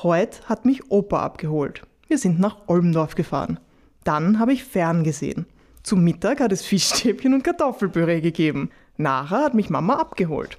Heute 0.02 0.48
hat 0.48 0.64
mich 0.64 0.90
Opa 0.90 1.22
abgeholt. 1.22 1.82
Wir 2.06 2.18
sind 2.18 2.38
nach 2.38 2.68
Olmdorf 2.68 3.14
gefahren. 3.14 3.58
Dann 4.04 4.38
habe 4.38 4.52
ich 4.52 4.64
fern 4.64 5.04
gesehen. 5.04 5.46
Zum 5.82 6.04
Mittag 6.04 6.40
hat 6.40 6.52
es 6.52 6.64
Fischstäbchen 6.64 7.34
und 7.34 7.42
Kartoffelpüree 7.42 8.20
gegeben. 8.20 8.70
Nachher 8.96 9.44
hat 9.44 9.54
mich 9.54 9.70
Mama 9.70 9.96
abgeholt. 9.96 10.58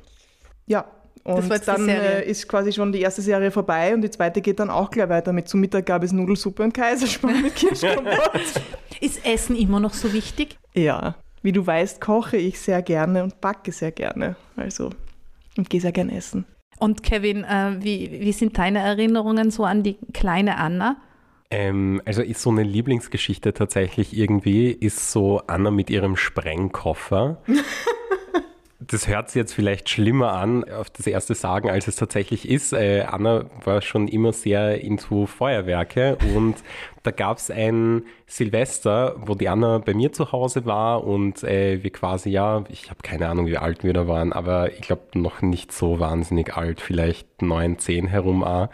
Ja, 0.67 0.85
und 1.25 1.67
dann 1.67 1.89
äh, 1.89 2.23
ist 2.23 2.47
quasi 2.47 2.71
schon 2.71 2.91
die 2.91 3.01
erste 3.01 3.23
Serie 3.23 3.49
vorbei 3.49 3.95
und 3.95 4.01
die 4.01 4.11
zweite 4.11 4.41
geht 4.41 4.59
dann 4.59 4.69
auch 4.69 4.91
gleich 4.91 5.09
weiter 5.09 5.33
mit. 5.33 5.47
Zum 5.49 5.59
Mittag 5.59 5.87
gab 5.87 6.03
es 6.03 6.11
Nudelsuppe 6.11 6.61
und 6.61 6.71
Kaiserschmarrn 6.71 7.41
mit 7.41 7.55
Kirschkompott. 7.55 8.61
ist 9.01 9.25
Essen 9.25 9.55
immer 9.55 9.79
noch 9.79 9.95
so 9.95 10.13
wichtig? 10.13 10.59
Ja. 10.75 11.15
Wie 11.41 11.51
du 11.51 11.65
weißt, 11.65 11.99
koche 11.99 12.37
ich 12.37 12.59
sehr 12.59 12.83
gerne 12.83 13.23
und 13.23 13.41
backe 13.41 13.71
sehr 13.71 13.91
gerne. 13.91 14.35
Also, 14.55 14.91
und 15.57 15.67
gehe 15.67 15.81
sehr 15.81 15.91
gerne 15.91 16.15
essen. 16.15 16.45
Und 16.77 17.01
Kevin, 17.01 17.43
äh, 17.43 17.77
wie, 17.79 18.19
wie 18.19 18.31
sind 18.31 18.55
deine 18.57 18.79
Erinnerungen 18.79 19.49
so 19.49 19.63
an 19.63 19.81
die 19.81 19.97
kleine 20.13 20.57
Anna? 20.57 20.97
Ähm, 21.51 22.01
also 22.05 22.21
ist 22.21 22.41
so 22.41 22.49
eine 22.49 22.63
Lieblingsgeschichte 22.63 23.53
tatsächlich 23.53 24.17
irgendwie, 24.17 24.71
ist 24.71 25.11
so 25.11 25.41
Anna 25.47 25.71
mit 25.71 25.89
ihrem 25.89 26.15
Sprengkoffer. 26.15 27.37
das 28.79 29.07
hört 29.07 29.29
sich 29.29 29.35
jetzt 29.35 29.53
vielleicht 29.53 29.89
schlimmer 29.89 30.33
an, 30.33 30.63
auf 30.69 30.89
das 30.89 31.07
erste 31.07 31.35
Sagen, 31.35 31.69
als 31.69 31.87
es 31.87 31.95
tatsächlich 31.95 32.49
ist. 32.49 32.73
Äh, 32.73 33.01
Anna 33.01 33.45
war 33.63 33.81
schon 33.81 34.07
immer 34.07 34.33
sehr 34.33 34.81
into 34.81 35.25
Feuerwerke 35.25 36.17
und 36.35 36.55
da 37.05 37.11
gab 37.11 37.37
es 37.37 37.51
ein 37.51 38.03
Silvester, 38.25 39.15
wo 39.19 39.35
die 39.35 39.47
Anna 39.47 39.77
bei 39.77 39.93
mir 39.93 40.11
zu 40.11 40.31
Hause 40.31 40.65
war 40.65 41.03
und 41.03 41.43
äh, 41.43 41.83
wir 41.83 41.91
quasi, 41.91 42.29
ja, 42.29 42.63
ich 42.69 42.89
habe 42.89 43.01
keine 43.03 43.29
Ahnung, 43.29 43.45
wie 43.45 43.57
alt 43.57 43.83
wir 43.83 43.93
da 43.93 44.07
waren, 44.07 44.33
aber 44.33 44.71
ich 44.73 44.81
glaube 44.81 45.03
noch 45.13 45.41
nicht 45.41 45.71
so 45.71 45.99
wahnsinnig 45.99 46.55
alt, 46.57 46.81
vielleicht 46.81 47.41
neun, 47.41 47.77
zehn 47.77 48.07
herum 48.07 48.43
auch. 48.43 48.69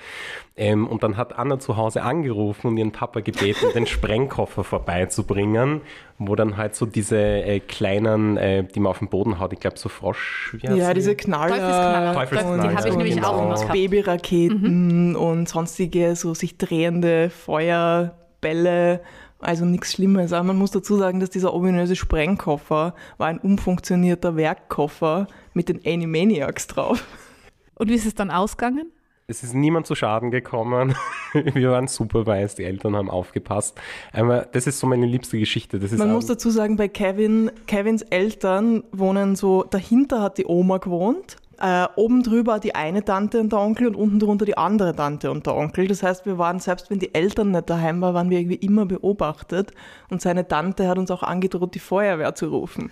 Ähm, 0.55 0.85
und 0.87 1.03
dann 1.03 1.17
hat 1.17 1.37
Anna 1.37 1.59
zu 1.59 1.75
Hause 1.75 2.03
angerufen 2.03 2.67
und 2.67 2.77
ihren 2.77 2.91
Papa 2.91 3.21
gebeten, 3.21 3.67
den 3.73 3.87
Sprengkoffer 3.87 4.63
vorbeizubringen, 4.63 5.81
wo 6.19 6.35
dann 6.35 6.55
halt 6.55 6.75
so 6.75 6.85
diese 6.85 7.17
äh, 7.17 7.59
kleinen, 7.59 8.37
äh, 8.37 8.63
die 8.63 8.79
man 8.79 8.91
auf 8.91 8.99
den 8.99 9.09
Boden 9.09 9.39
haut, 9.39 9.53
ich 9.53 9.59
glaube 9.59 9.79
so 9.79 9.89
Frosch. 9.89 10.55
ja, 10.61 10.93
diese 10.93 11.15
Knaller. 11.15 11.55
Teufelsknaller. 11.55 12.13
Teufelsknaller. 12.13 12.67
Die 12.67 12.77
habe 12.77 12.89
ich 12.89 12.95
nämlich 12.95 13.15
genau. 13.15 13.27
auch 13.29 13.45
immer 13.45 13.55
gehabt. 13.55 13.73
Babyraketen 13.73 15.09
mhm. 15.09 15.15
und 15.15 15.49
sonstige 15.49 16.15
so 16.15 16.33
sich 16.33 16.57
drehende 16.57 17.29
Feuer. 17.29 18.13
Bälle, 18.41 19.01
also 19.39 19.65
nichts 19.65 19.93
Schlimmes. 19.93 20.33
Aber 20.33 20.43
man 20.43 20.57
muss 20.57 20.71
dazu 20.71 20.97
sagen, 20.97 21.19
dass 21.19 21.29
dieser 21.29 21.53
ominöse 21.53 21.95
Sprengkoffer 21.95 22.95
war 23.17 23.27
ein 23.27 23.39
umfunktionierter 23.39 24.35
Werkkoffer 24.35 25.27
mit 25.53 25.69
den 25.69 25.81
Animaniacs 25.85 26.67
drauf. 26.67 27.05
Und 27.75 27.89
wie 27.89 27.95
ist 27.95 28.05
es 28.05 28.15
dann 28.15 28.29
ausgegangen? 28.29 28.91
Es 29.27 29.43
ist 29.43 29.53
niemand 29.53 29.87
zu 29.87 29.95
Schaden 29.95 30.29
gekommen. 30.29 30.93
Wir 31.33 31.71
waren 31.71 31.87
super 31.87 32.25
weiß, 32.25 32.55
die 32.55 32.65
Eltern 32.65 32.97
haben 32.97 33.09
aufgepasst. 33.09 33.79
Aber 34.11 34.41
das 34.51 34.67
ist 34.67 34.79
so 34.79 34.87
meine 34.87 35.05
liebste 35.05 35.39
Geschichte. 35.39 35.79
Man 35.97 36.11
muss 36.11 36.25
dazu 36.25 36.49
sagen, 36.49 36.75
bei 36.75 36.89
Kevin, 36.89 37.49
Kevins 37.65 38.01
Eltern 38.01 38.83
wohnen 38.91 39.37
so, 39.37 39.63
dahinter 39.63 40.21
hat 40.21 40.37
die 40.37 40.45
Oma 40.45 40.79
gewohnt 40.79 41.37
äh, 41.61 41.87
oben 41.95 42.23
drüber 42.23 42.59
die 42.59 42.75
eine 42.75 43.05
Tante 43.05 43.39
und 43.39 43.51
der 43.51 43.59
Onkel 43.59 43.87
und 43.87 43.95
unten 43.95 44.19
drunter 44.19 44.45
die 44.45 44.57
andere 44.57 44.95
Tante 44.95 45.29
und 45.29 45.45
der 45.45 45.55
Onkel. 45.55 45.87
Das 45.87 46.01
heißt, 46.01 46.25
wir 46.25 46.37
waren, 46.37 46.59
selbst 46.59 46.89
wenn 46.89 46.99
die 46.99 47.13
Eltern 47.13 47.51
nicht 47.51 47.69
daheim 47.69 48.01
waren, 48.01 48.13
waren 48.15 48.29
wir 48.29 48.39
irgendwie 48.39 48.55
immer 48.55 48.85
beobachtet. 48.85 49.71
Und 50.09 50.21
seine 50.21 50.47
Tante 50.47 50.87
hat 50.87 50.97
uns 50.97 51.11
auch 51.11 51.23
angedroht, 51.23 51.75
die 51.75 51.79
Feuerwehr 51.79 52.33
zu 52.35 52.47
rufen. 52.47 52.91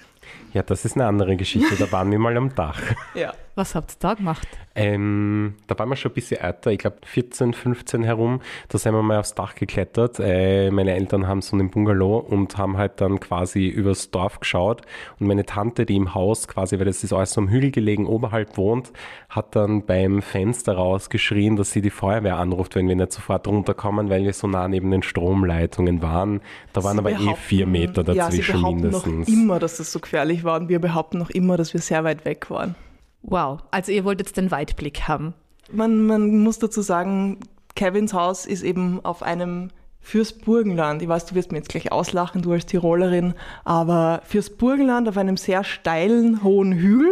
Ja, 0.53 0.63
das 0.63 0.85
ist 0.85 0.95
eine 0.95 1.05
andere 1.05 1.35
Geschichte. 1.35 1.75
Da 1.77 1.91
waren 1.91 2.11
wir 2.11 2.19
mal 2.19 2.35
am 2.35 2.53
Dach. 2.55 2.81
Ja. 3.13 3.33
Was 3.59 3.75
habt 3.75 3.91
ihr 3.91 3.95
da 3.99 4.13
gemacht? 4.13 4.47
Ähm, 4.73 5.55
da 5.67 5.77
waren 5.77 5.89
wir 5.89 5.97
schon 5.97 6.11
ein 6.11 6.13
bisschen 6.13 6.39
älter, 6.39 6.71
ich 6.71 6.77
glaube 6.77 6.99
14, 7.03 7.51
15 7.51 8.03
herum. 8.03 8.39
Da 8.69 8.77
sind 8.77 8.93
wir 8.93 9.01
mal 9.01 9.19
aufs 9.19 9.35
Dach 9.35 9.53
geklettert. 9.55 10.17
Äh, 10.21 10.71
meine 10.71 10.93
Eltern 10.95 11.27
haben 11.27 11.41
so 11.41 11.57
einen 11.57 11.69
Bungalow 11.69 12.19
und 12.19 12.57
haben 12.57 12.77
halt 12.77 13.01
dann 13.01 13.19
quasi 13.19 13.67
übers 13.67 14.11
Dorf 14.11 14.39
geschaut. 14.39 14.83
Und 15.19 15.27
meine 15.27 15.45
Tante, 15.45 15.85
die 15.85 15.97
im 15.97 16.13
Haus 16.15 16.47
quasi, 16.47 16.79
weil 16.79 16.85
das 16.85 17.03
ist 17.03 17.11
alles 17.11 17.33
so 17.33 17.41
am 17.41 17.49
Hügel 17.49 17.71
gelegen, 17.71 18.07
oberhalb 18.07 18.55
wohnt, 18.55 18.93
hat 19.27 19.57
dann 19.57 19.85
beim 19.85 20.21
Fenster 20.21 20.75
rausgeschrien, 20.75 21.57
dass 21.57 21.71
sie 21.71 21.81
die 21.81 21.89
Feuerwehr 21.89 22.37
anruft, 22.37 22.75
wenn 22.75 22.87
wir 22.87 22.95
nicht 22.95 23.11
sofort 23.11 23.45
runterkommen, 23.45 24.09
weil 24.09 24.23
wir 24.23 24.31
so 24.31 24.47
nah 24.47 24.69
neben 24.69 24.89
den 24.89 25.03
Stromleitungen 25.03 26.01
waren. 26.01 26.39
Da 26.71 26.85
waren 26.85 26.93
sie 26.93 26.99
aber 26.99 27.11
eh 27.11 27.35
vier 27.35 27.67
Meter 27.67 28.05
dazwischen 28.05 28.15
ja, 28.15 28.31
sie 28.31 28.51
behaupten 28.53 28.81
mindestens. 28.81 29.27
noch 29.27 29.33
immer, 29.33 29.59
dass 29.59 29.75
das 29.75 29.91
so 29.91 29.99
gefährlich 30.19 30.43
war 30.43 30.59
und 30.59 30.67
wir 30.67 30.79
behaupten 30.79 31.17
noch 31.17 31.29
immer, 31.29 31.55
dass 31.55 31.73
wir 31.73 31.79
sehr 31.79 32.03
weit 32.03 32.25
weg 32.25 32.49
waren. 32.49 32.75
Wow, 33.21 33.59
also 33.71 33.91
ihr 33.91 34.03
wollt 34.03 34.19
jetzt 34.19 34.35
den 34.35 34.51
Weitblick 34.51 35.07
haben. 35.07 35.33
Man, 35.71 36.05
man 36.07 36.39
muss 36.39 36.59
dazu 36.59 36.81
sagen, 36.81 37.37
Kevins 37.75 38.13
Haus 38.13 38.45
ist 38.45 38.63
eben 38.63 39.03
auf 39.05 39.23
einem 39.23 39.69
fürs 40.01 40.33
Burgenland. 40.33 41.01
Ich 41.01 41.07
weiß, 41.07 41.25
du 41.27 41.35
wirst 41.35 41.51
mir 41.51 41.59
jetzt 41.59 41.69
gleich 41.69 41.91
auslachen, 41.91 42.41
du 42.41 42.51
als 42.51 42.65
Tirolerin, 42.65 43.33
aber 43.63 44.21
fürs 44.25 44.49
Burgenland 44.49 45.07
auf 45.07 45.17
einem 45.17 45.37
sehr 45.37 45.63
steilen, 45.63 46.43
hohen 46.43 46.73
Hügel. 46.73 47.11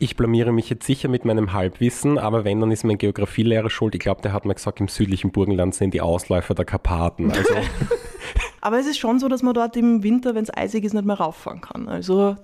Ich 0.00 0.16
blamiere 0.16 0.52
mich 0.52 0.70
jetzt 0.70 0.86
sicher 0.86 1.08
mit 1.08 1.24
meinem 1.24 1.52
Halbwissen, 1.52 2.18
aber 2.18 2.44
wenn, 2.44 2.60
dann 2.60 2.70
ist 2.70 2.84
mein 2.84 2.98
Geografielehrer 2.98 3.68
schuld. 3.68 3.96
Ich 3.96 4.00
glaube, 4.00 4.22
der 4.22 4.32
hat 4.32 4.44
mir 4.44 4.54
gesagt, 4.54 4.78
im 4.78 4.86
südlichen 4.86 5.32
Burgenland 5.32 5.74
sind 5.74 5.92
die 5.92 6.00
Ausläufer 6.00 6.54
der 6.54 6.64
Karpaten. 6.64 7.32
Also 7.32 7.52
Aber 8.60 8.78
es 8.78 8.86
ist 8.86 8.98
schon 8.98 9.18
so, 9.18 9.28
dass 9.28 9.42
man 9.42 9.54
dort 9.54 9.76
im 9.76 10.02
Winter, 10.02 10.34
wenn 10.34 10.44
es 10.44 10.54
eisig 10.54 10.84
ist, 10.84 10.94
nicht 10.94 11.04
mehr 11.04 11.16
rauffahren 11.18 11.60
kann. 11.60 11.88
Also 11.88 12.36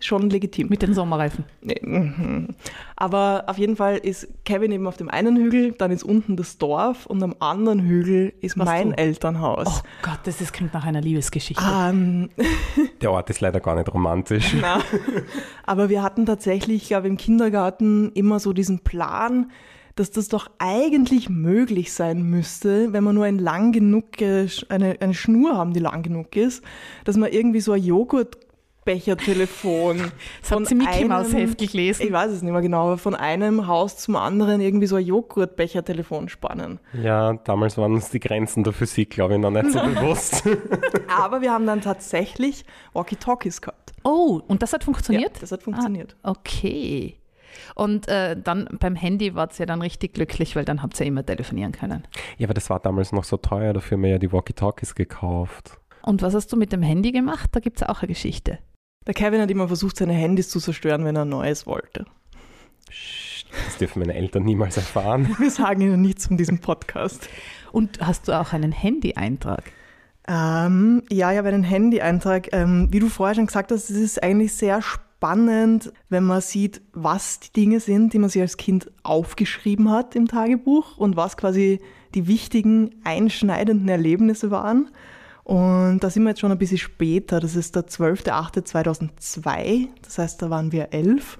schon 0.00 0.30
legitim. 0.30 0.68
Mit 0.68 0.82
den 0.82 0.94
Sommerreifen. 0.94 1.44
Mhm. 1.60 2.48
Aber 2.96 3.44
auf 3.46 3.58
jeden 3.58 3.76
Fall 3.76 3.96
ist 3.96 4.28
Kevin 4.44 4.72
eben 4.72 4.86
auf 4.86 4.96
dem 4.96 5.08
einen 5.08 5.36
Hügel, 5.36 5.72
dann 5.72 5.90
ist 5.90 6.02
unten 6.04 6.36
das 6.36 6.58
Dorf 6.58 7.06
und 7.06 7.22
am 7.22 7.34
anderen 7.40 7.80
Hügel 7.80 8.32
ist 8.40 8.58
Was 8.58 8.66
mein 8.66 8.90
du? 8.90 8.98
Elternhaus. 8.98 9.66
Oh 9.68 9.88
Gott, 10.02 10.20
das 10.24 10.40
ist, 10.40 10.52
klingt 10.52 10.74
nach 10.74 10.84
einer 10.84 11.00
Liebesgeschichte. 11.00 11.62
Um, 11.62 12.28
Der 13.00 13.12
Ort 13.12 13.30
ist 13.30 13.40
leider 13.40 13.60
gar 13.60 13.74
nicht 13.74 13.92
romantisch. 13.92 14.54
Na, 14.60 14.80
aber 15.64 15.88
wir 15.88 16.02
hatten 16.02 16.26
tatsächlich, 16.26 16.88
glaube 16.88 17.08
im 17.08 17.16
Kindergarten 17.16 18.12
immer 18.12 18.38
so 18.38 18.52
diesen 18.52 18.80
Plan, 18.80 19.50
dass 19.94 20.10
das 20.10 20.28
doch 20.28 20.50
eigentlich 20.58 21.28
möglich 21.28 21.92
sein 21.92 22.22
müsste, 22.22 22.92
wenn 22.92 23.04
man 23.04 23.14
nur 23.14 23.24
ein 23.24 23.38
lang 23.38 23.72
genug, 23.72 24.06
eine, 24.20 24.96
eine 25.00 25.14
Schnur 25.14 25.56
haben, 25.56 25.72
die 25.72 25.80
lang 25.80 26.02
genug 26.02 26.36
ist, 26.36 26.62
dass 27.04 27.16
man 27.16 27.30
irgendwie 27.30 27.60
so 27.60 27.72
ein 27.72 27.82
Joghurt 27.82 28.38
Bechertelefon. 28.84 30.10
Das 30.40 30.50
haben 30.50 30.64
Sie 30.64 30.74
Mickey 30.74 31.04
Maus 31.04 31.32
Heft 31.32 31.58
gelesen. 31.58 32.06
Ich 32.06 32.12
weiß 32.12 32.32
es 32.32 32.42
nicht 32.42 32.52
mehr 32.52 32.62
genau, 32.62 32.86
aber 32.86 32.98
von 32.98 33.14
einem 33.14 33.66
Haus 33.68 33.96
zum 33.96 34.16
anderen 34.16 34.60
irgendwie 34.60 34.86
so 34.86 34.96
ein 34.96 35.06
Joghurtbechertelefon 35.06 36.28
spannen. 36.28 36.80
Ja, 37.00 37.34
damals 37.44 37.78
waren 37.78 37.92
uns 37.92 38.10
die 38.10 38.18
Grenzen 38.18 38.64
der 38.64 38.72
Physik, 38.72 39.10
glaube 39.10 39.34
ich, 39.34 39.40
noch 39.40 39.50
nicht 39.50 39.70
so 39.70 39.80
bewusst. 39.82 40.42
aber 41.08 41.42
wir 41.42 41.52
haben 41.52 41.66
dann 41.66 41.80
tatsächlich 41.80 42.64
Walkie-Talkies 42.92 43.60
gehabt. 43.60 43.92
Oh, 44.04 44.40
und 44.48 44.62
das 44.62 44.72
hat 44.72 44.82
funktioniert? 44.82 45.34
Ja, 45.34 45.40
das 45.40 45.52
hat 45.52 45.62
funktioniert. 45.62 46.16
Ah, 46.22 46.30
okay. 46.30 47.16
Und 47.74 48.08
äh, 48.08 48.36
dann 48.40 48.68
beim 48.78 48.94
Handy 48.96 49.34
war 49.34 49.50
es 49.50 49.58
ja 49.58 49.66
dann 49.66 49.82
richtig 49.82 50.14
glücklich, 50.14 50.56
weil 50.56 50.64
dann 50.64 50.82
habt 50.82 50.98
ihr 51.00 51.06
ja 51.06 51.08
immer 51.08 51.24
telefonieren 51.24 51.72
können. 51.72 52.04
Ja, 52.38 52.46
aber 52.46 52.54
das 52.54 52.70
war 52.70 52.80
damals 52.80 53.12
noch 53.12 53.24
so 53.24 53.36
teuer, 53.36 53.72
dafür 53.72 53.96
haben 53.96 54.02
wir 54.02 54.10
ja 54.10 54.18
die 54.18 54.32
Walkie-Talkies 54.32 54.94
gekauft. 54.94 55.78
Und 56.02 56.22
was 56.22 56.34
hast 56.34 56.52
du 56.52 56.56
mit 56.56 56.72
dem 56.72 56.82
Handy 56.82 57.12
gemacht? 57.12 57.50
Da 57.52 57.60
gibt 57.60 57.80
es 57.80 57.88
auch 57.88 58.02
eine 58.02 58.08
Geschichte. 58.08 58.58
Der 59.06 59.14
Kevin 59.14 59.40
hat 59.40 59.50
immer 59.50 59.66
versucht, 59.66 59.96
seine 59.96 60.12
Handys 60.12 60.48
zu 60.48 60.60
zerstören, 60.60 61.04
wenn 61.04 61.16
er 61.16 61.24
neues 61.24 61.66
wollte. 61.66 62.06
Das 63.66 63.78
dürfen 63.78 64.00
meine 64.00 64.14
Eltern 64.14 64.44
niemals 64.44 64.76
erfahren. 64.76 65.34
Wir 65.38 65.50
sagen 65.50 65.80
ihnen 65.80 66.02
nichts 66.02 66.26
von 66.26 66.36
diesem 66.36 66.58
Podcast. 66.58 67.28
Und 67.72 68.00
hast 68.00 68.28
du 68.28 68.38
auch 68.38 68.52
einen 68.52 68.72
Handy-Eintrag? 68.72 69.72
Ähm, 70.28 71.02
ja, 71.10 71.32
ich 71.32 71.38
habe 71.38 71.48
einen 71.48 71.64
Handy-Eintrag. 71.64 72.52
Ähm, 72.52 72.88
wie 72.90 73.00
du 73.00 73.08
vorher 73.08 73.34
schon 73.34 73.46
gesagt 73.46 73.72
hast, 73.72 73.90
es 73.90 73.96
ist 73.96 74.22
eigentlich 74.22 74.54
sehr 74.54 74.82
spannend 74.82 75.11
spannend, 75.22 75.92
wenn 76.08 76.24
man 76.24 76.40
sieht, 76.40 76.82
was 76.92 77.38
die 77.38 77.52
Dinge 77.52 77.78
sind, 77.78 78.12
die 78.12 78.18
man 78.18 78.28
sich 78.28 78.42
als 78.42 78.56
Kind 78.56 78.90
aufgeschrieben 79.04 79.88
hat 79.88 80.16
im 80.16 80.26
Tagebuch 80.26 80.98
und 80.98 81.14
was 81.14 81.36
quasi 81.36 81.78
die 82.16 82.26
wichtigen, 82.26 82.96
einschneidenden 83.04 83.88
Erlebnisse 83.88 84.50
waren. 84.50 84.90
Und 85.44 86.00
da 86.00 86.10
sind 86.10 86.24
wir 86.24 86.30
jetzt 86.30 86.40
schon 86.40 86.50
ein 86.50 86.58
bisschen 86.58 86.78
später. 86.78 87.38
Das 87.38 87.54
ist 87.54 87.76
der 87.76 87.86
12.08.2002. 87.86 89.90
Das 90.02 90.18
heißt, 90.18 90.42
da 90.42 90.50
waren 90.50 90.72
wir 90.72 90.92
elf. 90.92 91.38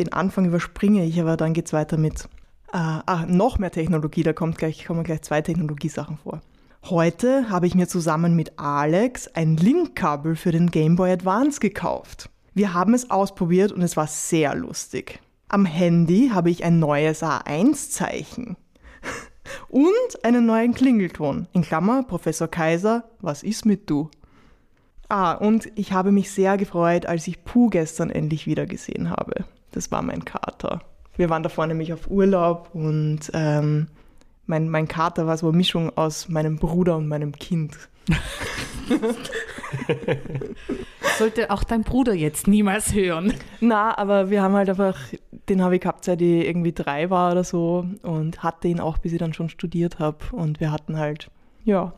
Den 0.00 0.12
Anfang 0.12 0.46
überspringe 0.46 1.04
ich, 1.04 1.20
aber 1.20 1.36
dann 1.36 1.52
geht 1.52 1.66
es 1.66 1.72
weiter 1.72 1.98
mit 1.98 2.24
äh, 2.72 2.78
ah, 2.78 3.26
noch 3.28 3.60
mehr 3.60 3.70
Technologie. 3.70 4.24
Da 4.24 4.32
kommt 4.32 4.58
gleich, 4.58 4.86
kommen 4.86 5.04
gleich 5.04 5.22
zwei 5.22 5.40
Technologiesachen 5.40 6.18
vor. 6.18 6.40
Heute 6.82 7.48
habe 7.48 7.68
ich 7.68 7.76
mir 7.76 7.86
zusammen 7.86 8.34
mit 8.34 8.58
Alex 8.58 9.28
ein 9.28 9.56
Linkkabel 9.56 10.34
für 10.34 10.50
den 10.50 10.72
Game 10.72 10.96
Boy 10.96 11.12
Advance 11.12 11.60
gekauft. 11.60 12.28
Wir 12.58 12.74
haben 12.74 12.92
es 12.92 13.08
ausprobiert 13.08 13.70
und 13.70 13.82
es 13.82 13.96
war 13.96 14.08
sehr 14.08 14.52
lustig. 14.56 15.20
Am 15.46 15.64
Handy 15.64 16.32
habe 16.34 16.50
ich 16.50 16.64
ein 16.64 16.80
neues 16.80 17.22
A1-Zeichen 17.22 18.56
und 19.68 20.24
einen 20.24 20.44
neuen 20.44 20.74
Klingelton. 20.74 21.46
In 21.52 21.62
Klammer, 21.62 22.02
Professor 22.02 22.48
Kaiser, 22.48 23.04
was 23.20 23.44
ist 23.44 23.64
mit 23.64 23.88
du? 23.88 24.10
Ah, 25.08 25.34
und 25.34 25.70
ich 25.76 25.92
habe 25.92 26.10
mich 26.10 26.32
sehr 26.32 26.56
gefreut, 26.56 27.06
als 27.06 27.28
ich 27.28 27.44
Puh 27.44 27.70
gestern 27.70 28.10
endlich 28.10 28.48
wieder 28.48 28.66
gesehen 28.66 29.08
habe. 29.08 29.44
Das 29.70 29.92
war 29.92 30.02
mein 30.02 30.24
Kater. 30.24 30.80
Wir 31.16 31.30
waren 31.30 31.44
davor 31.44 31.68
nämlich 31.68 31.92
auf 31.92 32.10
Urlaub 32.10 32.70
und 32.72 33.20
ähm, 33.34 33.86
mein, 34.46 34.68
mein 34.68 34.88
Kater 34.88 35.28
war 35.28 35.38
so 35.38 35.46
eine 35.46 35.56
Mischung 35.56 35.96
aus 35.96 36.28
meinem 36.28 36.56
Bruder 36.56 36.96
und 36.96 37.06
meinem 37.06 37.30
Kind. 37.30 37.78
Sollte 41.18 41.50
auch 41.50 41.64
dein 41.64 41.82
Bruder 41.82 42.14
jetzt 42.14 42.46
niemals 42.46 42.94
hören. 42.94 43.34
Na, 43.60 43.96
aber 43.96 44.30
wir 44.30 44.42
haben 44.42 44.54
halt 44.54 44.68
einfach, 44.68 44.96
den 45.48 45.62
habe 45.62 45.76
ich 45.76 45.82
gehabt, 45.82 46.04
seit 46.04 46.22
ich 46.22 46.46
irgendwie 46.46 46.72
drei 46.72 47.10
war 47.10 47.32
oder 47.32 47.44
so 47.44 47.86
und 48.02 48.42
hatte 48.42 48.68
ihn 48.68 48.80
auch, 48.80 48.98
bis 48.98 49.12
ich 49.12 49.18
dann 49.18 49.34
schon 49.34 49.48
studiert 49.48 49.98
habe. 49.98 50.18
Und 50.32 50.60
wir 50.60 50.70
hatten 50.70 50.96
halt, 50.96 51.30
ja, 51.64 51.92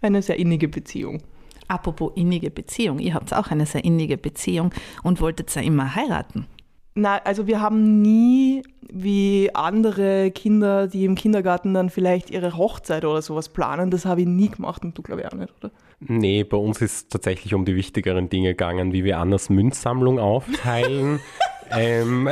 eine 0.00 0.22
sehr 0.22 0.38
innige 0.38 0.68
Beziehung. 0.68 1.22
Apropos 1.68 2.12
innige 2.16 2.50
Beziehung, 2.50 2.98
ihr 2.98 3.14
habt 3.14 3.32
auch 3.32 3.50
eine 3.50 3.66
sehr 3.66 3.84
innige 3.84 4.18
Beziehung 4.18 4.72
und 5.02 5.20
wolltet 5.20 5.54
ja 5.54 5.62
immer 5.62 5.94
heiraten. 5.94 6.46
Na, 6.94 7.16
also 7.24 7.46
wir 7.46 7.60
haben 7.62 8.02
nie 8.02 8.62
wie 8.82 9.50
andere 9.54 10.30
Kinder, 10.30 10.86
die 10.86 11.06
im 11.06 11.14
Kindergarten 11.14 11.72
dann 11.72 11.88
vielleicht 11.88 12.30
ihre 12.30 12.56
Hochzeit 12.58 13.06
oder 13.06 13.22
sowas 13.22 13.48
planen. 13.48 13.90
Das 13.90 14.04
habe 14.04 14.20
ich 14.20 14.26
nie 14.26 14.50
gemacht 14.50 14.84
und 14.84 14.98
du 14.98 15.02
glaube 15.02 15.22
ich 15.22 15.28
auch 15.28 15.36
nicht, 15.36 15.54
oder? 15.58 15.70
Nee, 16.06 16.44
bei 16.44 16.56
uns 16.56 16.80
ist 16.80 16.92
es 16.92 17.08
tatsächlich 17.08 17.54
um 17.54 17.64
die 17.64 17.76
wichtigeren 17.76 18.28
Dinge 18.28 18.50
gegangen, 18.50 18.92
wie 18.92 19.04
wir 19.04 19.18
Annas 19.18 19.50
Münzsammlung 19.50 20.18
aufteilen. 20.18 21.20
ähm, 21.70 22.28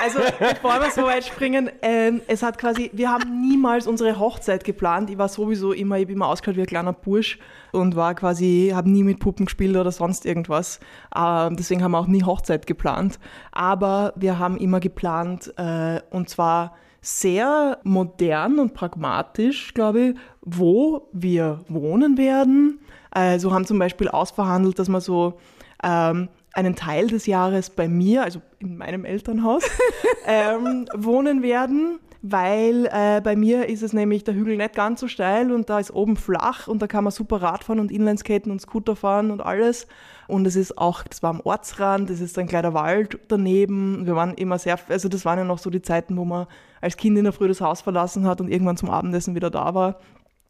Also 0.00 0.20
bevor 0.38 0.80
wir 0.80 0.90
so 0.90 1.02
weit 1.02 1.24
springen, 1.24 1.70
ähm, 1.82 2.20
es 2.28 2.42
hat 2.42 2.58
quasi, 2.58 2.90
wir 2.92 3.10
haben 3.10 3.40
niemals 3.40 3.86
unsere 3.86 4.18
Hochzeit 4.18 4.64
geplant. 4.64 5.10
Ich 5.10 5.18
war 5.18 5.28
sowieso 5.28 5.72
immer, 5.72 5.96
ich 5.96 6.04
habe 6.04 6.12
immer 6.12 6.28
ausgeschaut 6.28 6.56
wie 6.56 6.60
ein 6.60 6.66
kleiner 6.66 6.92
Bursch 6.92 7.38
und 7.72 7.96
war 7.96 8.14
quasi, 8.14 8.70
habe 8.72 8.88
nie 8.88 9.02
mit 9.02 9.18
Puppen 9.18 9.46
gespielt 9.46 9.76
oder 9.76 9.90
sonst 9.90 10.24
irgendwas. 10.24 10.78
Ähm, 11.16 11.56
deswegen 11.56 11.82
haben 11.82 11.92
wir 11.92 11.98
auch 11.98 12.06
nie 12.06 12.22
Hochzeit 12.22 12.66
geplant. 12.66 13.18
Aber 13.50 14.12
wir 14.16 14.38
haben 14.38 14.56
immer 14.56 14.80
geplant 14.80 15.52
äh, 15.56 16.00
und 16.10 16.28
zwar 16.28 16.76
sehr 17.00 17.78
modern 17.84 18.58
und 18.58 18.74
pragmatisch, 18.74 19.74
glaube 19.74 20.00
ich, 20.00 20.16
wo 20.42 21.08
wir 21.12 21.64
wohnen 21.68 22.18
werden. 22.18 22.80
Also 23.18 23.52
haben 23.52 23.64
zum 23.64 23.80
Beispiel 23.80 24.08
ausverhandelt, 24.08 24.78
dass 24.78 24.88
man 24.88 25.00
so 25.00 25.38
ähm, 25.82 26.28
einen 26.52 26.76
Teil 26.76 27.08
des 27.08 27.26
Jahres 27.26 27.68
bei 27.68 27.88
mir, 27.88 28.22
also 28.22 28.40
in 28.60 28.78
meinem 28.78 29.04
Elternhaus, 29.04 29.64
ähm, 30.26 30.86
wohnen 30.94 31.42
werden, 31.42 31.98
weil 32.22 32.86
äh, 32.86 33.20
bei 33.20 33.34
mir 33.34 33.68
ist 33.68 33.82
es 33.82 33.92
nämlich 33.92 34.22
der 34.22 34.34
Hügel 34.34 34.56
nicht 34.56 34.74
ganz 34.74 35.00
so 35.00 35.08
steil 35.08 35.50
und 35.50 35.68
da 35.68 35.80
ist 35.80 35.92
oben 35.92 36.16
flach 36.16 36.68
und 36.68 36.80
da 36.80 36.86
kann 36.86 37.02
man 37.02 37.10
super 37.10 37.42
Radfahren 37.42 37.80
und 37.80 37.90
Inlineskaten 37.90 38.52
und 38.52 38.60
Scooter 38.60 38.94
fahren 38.94 39.32
und 39.32 39.40
alles. 39.40 39.88
Und 40.28 40.46
es 40.46 40.54
ist 40.54 40.78
auch, 40.78 41.02
das 41.02 41.22
war 41.22 41.30
am 41.30 41.40
Ortsrand, 41.40 42.10
es 42.10 42.20
ist 42.20 42.38
ein 42.38 42.46
kleiner 42.46 42.74
Wald 42.74 43.18
daneben. 43.28 44.06
Wir 44.06 44.14
waren 44.14 44.34
immer 44.34 44.58
sehr, 44.58 44.78
also 44.88 45.08
das 45.08 45.24
waren 45.24 45.38
ja 45.38 45.44
noch 45.44 45.58
so 45.58 45.70
die 45.70 45.82
Zeiten, 45.82 46.16
wo 46.16 46.24
man 46.24 46.46
als 46.80 46.96
Kind 46.96 47.18
in 47.18 47.24
der 47.24 47.32
Früh 47.32 47.48
das 47.48 47.60
Haus 47.60 47.80
verlassen 47.80 48.26
hat 48.26 48.40
und 48.40 48.48
irgendwann 48.48 48.76
zum 48.76 48.90
Abendessen 48.90 49.34
wieder 49.34 49.50
da 49.50 49.74
war. 49.74 49.98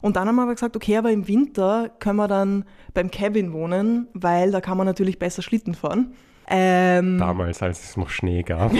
Und 0.00 0.14
dann 0.16 0.28
haben 0.28 0.36
wir 0.36 0.42
aber 0.42 0.54
gesagt, 0.54 0.76
okay, 0.76 0.96
aber 0.96 1.10
im 1.10 1.26
Winter 1.26 1.90
können 1.98 2.16
wir 2.16 2.28
dann 2.28 2.64
beim 2.94 3.10
Kevin 3.10 3.52
wohnen, 3.52 4.06
weil 4.14 4.52
da 4.52 4.60
kann 4.60 4.76
man 4.78 4.86
natürlich 4.86 5.18
besser 5.18 5.42
Schlitten 5.42 5.74
fahren. 5.74 6.14
Ähm, 6.46 7.18
damals, 7.18 7.60
als 7.62 7.82
es 7.82 7.96
noch 7.96 8.08
Schnee 8.08 8.42
gab. 8.42 8.72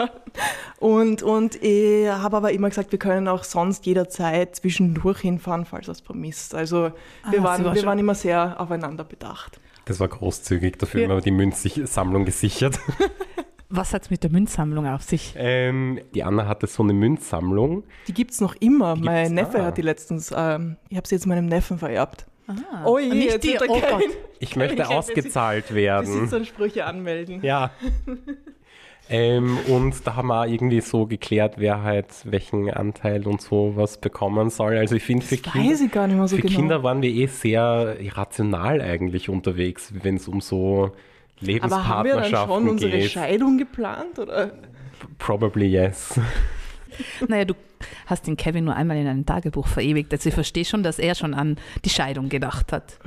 und, 0.80 1.22
und 1.22 1.62
ich 1.62 2.08
habe 2.08 2.36
aber 2.38 2.52
immer 2.52 2.68
gesagt, 2.68 2.90
wir 2.90 2.98
können 2.98 3.28
auch 3.28 3.44
sonst 3.44 3.86
jederzeit 3.86 4.56
zwischendurch 4.56 5.20
hinfahren, 5.20 5.66
falls 5.66 5.86
das 5.86 6.00
vermisst. 6.00 6.54
Also 6.54 6.90
wir, 7.30 7.40
Ah, 7.40 7.44
waren, 7.44 7.64
war 7.64 7.74
wir 7.74 7.80
schon- 7.80 7.88
waren 7.88 7.98
immer 7.98 8.14
sehr 8.14 8.58
aufeinander 8.60 9.04
bedacht. 9.04 9.60
Das 9.84 10.00
war 10.00 10.08
großzügig, 10.08 10.78
dafür 10.78 11.02
Ja. 11.02 11.08
haben 11.08 11.16
wir 11.18 11.20
die 11.20 11.30
Münzsammlung 11.30 12.24
gesichert. 12.24 12.80
Was 13.68 13.92
hat 13.92 14.02
es 14.02 14.10
mit 14.10 14.22
der 14.22 14.30
Münzsammlung 14.30 14.86
auf 14.86 15.02
sich? 15.02 15.34
Ähm, 15.36 16.00
die 16.14 16.22
Anna 16.22 16.46
hatte 16.46 16.66
so 16.68 16.82
eine 16.84 16.92
Münzsammlung. 16.92 17.82
Die 18.06 18.14
gibt 18.14 18.30
es 18.30 18.40
noch 18.40 18.54
immer. 18.56 18.94
Die 18.94 19.02
mein 19.02 19.34
Neffe 19.34 19.60
ah. 19.60 19.66
hat 19.66 19.76
die 19.76 19.82
letztens, 19.82 20.32
ähm, 20.36 20.76
ich 20.88 20.96
habe 20.96 21.08
sie 21.08 21.16
jetzt 21.16 21.26
meinem 21.26 21.46
Neffen 21.46 21.78
vererbt. 21.78 22.26
Ah, 22.46 22.84
Oh 22.84 22.98
je, 22.98 23.10
und 23.10 23.18
nicht 23.18 23.32
jetzt 23.32 23.44
die, 23.44 23.58
oh 23.68 23.80
Gott. 23.80 24.04
Ich 24.38 24.54
möchte 24.54 24.76
Besitz- 24.82 24.94
ausgezahlt 24.94 25.74
werden. 25.74 26.06
Besitzansprüche 26.06 26.84
anmelden. 26.84 27.42
Ja. 27.42 27.72
ähm, 29.10 29.58
und 29.66 30.06
da 30.06 30.14
haben 30.14 30.28
wir 30.28 30.42
auch 30.42 30.46
irgendwie 30.46 30.80
so 30.80 31.06
geklärt, 31.06 31.54
wer 31.56 31.82
halt 31.82 32.06
welchen 32.24 32.70
Anteil 32.70 33.26
und 33.26 33.40
so 33.40 33.72
was 33.74 33.98
bekommen 33.98 34.50
soll. 34.50 34.76
Also 34.76 34.94
ich 34.94 35.02
finde, 35.02 35.26
für, 35.26 35.36
weiß 35.44 35.80
ich 35.80 35.90
gar 35.90 36.06
nicht 36.06 36.16
mehr 36.16 36.28
so 36.28 36.36
für 36.36 36.42
genau. 36.42 36.54
Kinder 36.54 36.82
waren 36.84 37.02
wir 37.02 37.10
eh 37.10 37.26
sehr 37.26 37.96
rational 38.14 38.80
eigentlich 38.80 39.28
unterwegs, 39.28 39.92
wenn 40.02 40.14
es 40.16 40.28
um 40.28 40.40
so 40.40 40.92
aber 41.60 41.88
haben 41.88 42.04
wir 42.04 42.14
dann 42.14 42.22
Lebenspartnerschaften 42.24 42.54
schon 42.54 42.68
unsere 42.68 42.90
geht. 42.90 43.10
Scheidung 43.10 43.58
geplant? 43.58 44.18
Oder? 44.18 44.52
Probably 45.18 45.66
yes. 45.66 46.18
Naja, 47.28 47.44
du 47.44 47.54
hast 48.06 48.26
den 48.26 48.38
Kevin 48.38 48.64
nur 48.64 48.74
einmal 48.74 48.96
in 48.96 49.06
einem 49.06 49.26
Tagebuch 49.26 49.66
verewigt. 49.66 50.12
Also 50.12 50.30
ich 50.30 50.34
verstehe 50.34 50.64
schon, 50.64 50.82
dass 50.82 50.98
er 50.98 51.14
schon 51.14 51.34
an 51.34 51.56
die 51.84 51.90
Scheidung 51.90 52.30
gedacht 52.30 52.72
hat. 52.72 52.98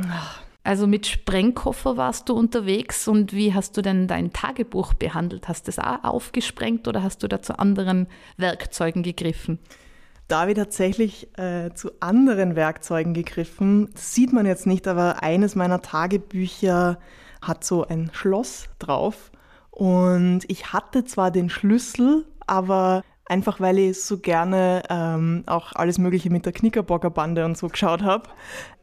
Also 0.64 0.86
mit 0.86 1.08
Sprengkoffer 1.08 1.98
warst 1.98 2.30
du 2.30 2.34
unterwegs 2.34 3.08
und 3.08 3.34
wie 3.34 3.54
hast 3.54 3.78
du 3.78 3.82
denn 3.82 4.08
dein 4.08 4.32
Tagebuch 4.32 4.94
behandelt? 4.94 5.48
Hast 5.48 5.68
du 5.68 5.72
es 5.72 5.80
auch 5.80 6.04
aufgesprengt 6.04 6.88
oder 6.88 7.02
hast 7.02 7.24
du 7.24 7.28
da 7.28 7.42
zu 7.42 7.58
anderen 7.58 8.08
Werkzeugen 8.38 9.02
gegriffen? 9.02 9.58
Da 10.28 10.42
habe 10.42 10.52
ich 10.52 10.58
tatsächlich 10.58 11.28
äh, 11.40 11.74
zu 11.74 11.90
anderen 12.02 12.56
Werkzeugen 12.56 13.16
gegriffen. 13.16 13.90
Das 13.94 14.14
sieht 14.14 14.32
man 14.32 14.46
jetzt 14.46 14.68
nicht, 14.68 14.88
aber 14.88 15.24
eines 15.24 15.56
meiner 15.56 15.82
Tagebücher 15.82 17.00
hat 17.42 17.64
so 17.64 17.88
ein 17.88 18.12
Schloss 18.14 18.66
drauf. 18.80 19.32
Und 19.72 20.42
ich 20.48 20.74
hatte 20.74 21.06
zwar 21.06 21.32
den 21.32 21.50
Schlüssel, 21.50 22.26
aber 22.48 23.04
einfach 23.26 23.62
weil 23.62 23.78
ich 23.78 24.02
so 24.02 24.18
gerne 24.18 24.84
ähm, 24.90 25.44
auch 25.46 25.74
alles 25.74 26.00
Mögliche 26.00 26.30
mit 26.30 26.46
der 26.46 26.54
Knickerbockerbande 26.54 27.46
und 27.46 27.58
so 27.58 27.68
geschaut 27.68 28.02
habe, 28.02 28.30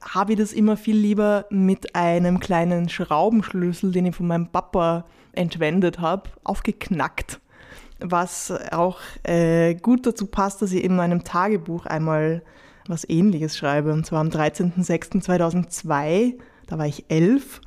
habe 0.01 0.33
ich 0.33 0.39
das 0.39 0.53
immer 0.53 0.77
viel 0.77 0.97
lieber 0.97 1.47
mit 1.51 1.97
einem 1.97 2.41
kleinen 2.41 2.89
Schraubenschlüssel, 2.89 3.93
den 3.93 4.07
ich 4.07 4.17
von 4.17 4.29
meinem 4.29 4.49
Papa 4.49 5.05
entwendet 5.33 5.99
habe, 5.99 6.31
aufgeknackt 6.45 7.41
was 8.01 8.53
auch 8.73 8.99
äh, 9.23 9.75
gut 9.75 10.07
dazu 10.07 10.27
passt, 10.27 10.63
dass 10.63 10.73
ich 10.73 10.83
in 10.85 10.97
meinem 10.97 11.23
Tagebuch 11.25 11.85
einmal 11.87 12.43
was 12.87 13.09
Ähnliches 13.09 13.57
schreibe. 13.57 13.93
Und 13.93 14.05
zwar 14.07 14.21
am 14.21 14.29
13.06.2002, 14.29 16.35
da 16.67 16.79
war 16.79 16.87
ich 16.87 17.07
elf. 17.09 17.61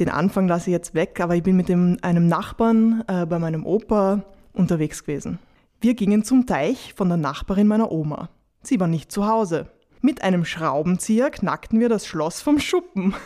Den 0.00 0.08
Anfang 0.08 0.48
lasse 0.48 0.70
ich 0.70 0.72
jetzt 0.72 0.94
weg, 0.94 1.20
aber 1.20 1.36
ich 1.36 1.42
bin 1.42 1.56
mit 1.56 1.68
dem, 1.68 1.98
einem 2.02 2.26
Nachbarn 2.26 3.04
äh, 3.06 3.26
bei 3.26 3.38
meinem 3.38 3.64
Opa 3.64 4.24
unterwegs 4.52 5.04
gewesen. 5.04 5.38
Wir 5.80 5.94
gingen 5.94 6.24
zum 6.24 6.46
Teich 6.46 6.94
von 6.94 7.08
der 7.08 7.18
Nachbarin 7.18 7.66
meiner 7.66 7.92
Oma. 7.92 8.30
Sie 8.62 8.80
war 8.80 8.88
nicht 8.88 9.12
zu 9.12 9.26
Hause. 9.26 9.68
Mit 10.00 10.22
einem 10.22 10.44
Schraubenzieher 10.44 11.30
knackten 11.30 11.78
wir 11.80 11.88
das 11.88 12.06
Schloss 12.06 12.40
vom 12.42 12.58
Schuppen. 12.58 13.14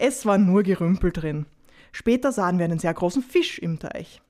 Es 0.00 0.24
war 0.24 0.38
nur 0.38 0.62
Gerümpel 0.62 1.10
drin. 1.10 1.46
Später 1.90 2.30
sahen 2.30 2.58
wir 2.58 2.66
einen 2.66 2.78
sehr 2.78 2.94
großen 2.94 3.20
Fisch 3.20 3.58
im 3.58 3.80
Teich. 3.80 4.22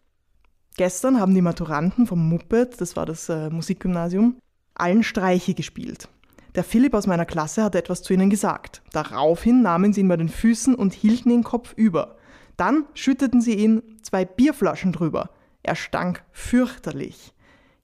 Gestern 0.79 1.21
haben 1.21 1.35
die 1.35 1.43
Maturanten 1.43 2.07
vom 2.07 2.27
Muppet, 2.27 2.81
das 2.81 2.97
war 2.97 3.05
das 3.05 3.29
äh, 3.29 3.51
Musikgymnasium, 3.51 4.37
allen 4.73 5.03
Streiche 5.03 5.53
gespielt. 5.53 6.09
Der 6.55 6.65
Philipp 6.65 6.95
aus 6.95 7.07
meiner 7.07 7.27
Klasse 7.27 7.63
hat 7.63 7.75
etwas 7.75 8.03
zu 8.03 8.13
ihnen 8.13 8.31
gesagt. 8.31 8.83
Daraufhin 8.93 9.63
nahmen 9.63 9.93
sie 9.93 10.01
ihn 10.01 10.09
bei 10.09 10.17
den 10.17 10.29
Füßen 10.29 10.75
und 10.75 10.95
hielten 10.95 11.31
ihn 11.31 11.45
kopfüber. 11.45 12.17
Dann 12.57 12.85
schütteten 12.95 13.41
sie 13.41 13.55
ihn 13.55 13.83
zwei 14.03 14.25
Bierflaschen 14.25 14.93
drüber. 14.93 15.31
Er 15.63 15.77
stank 15.77 16.25
fürchterlich. 16.33 17.33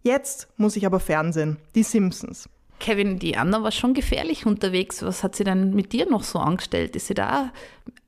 Jetzt 0.02 0.48
muss 0.56 0.76
ich 0.76 0.86
aber 0.86 1.00
fernsehen. 1.00 1.58
Die 1.74 1.82
Simpsons. 1.82 2.48
Kevin, 2.80 3.18
die 3.18 3.36
Anna 3.36 3.62
war 3.62 3.72
schon 3.72 3.94
gefährlich 3.94 4.46
unterwegs. 4.46 5.02
Was 5.02 5.22
hat 5.22 5.36
sie 5.36 5.44
denn 5.44 5.74
mit 5.74 5.92
dir 5.92 6.10
noch 6.10 6.22
so 6.22 6.38
angestellt? 6.38 6.96
Ist 6.96 7.06
sie 7.06 7.14
da 7.14 7.52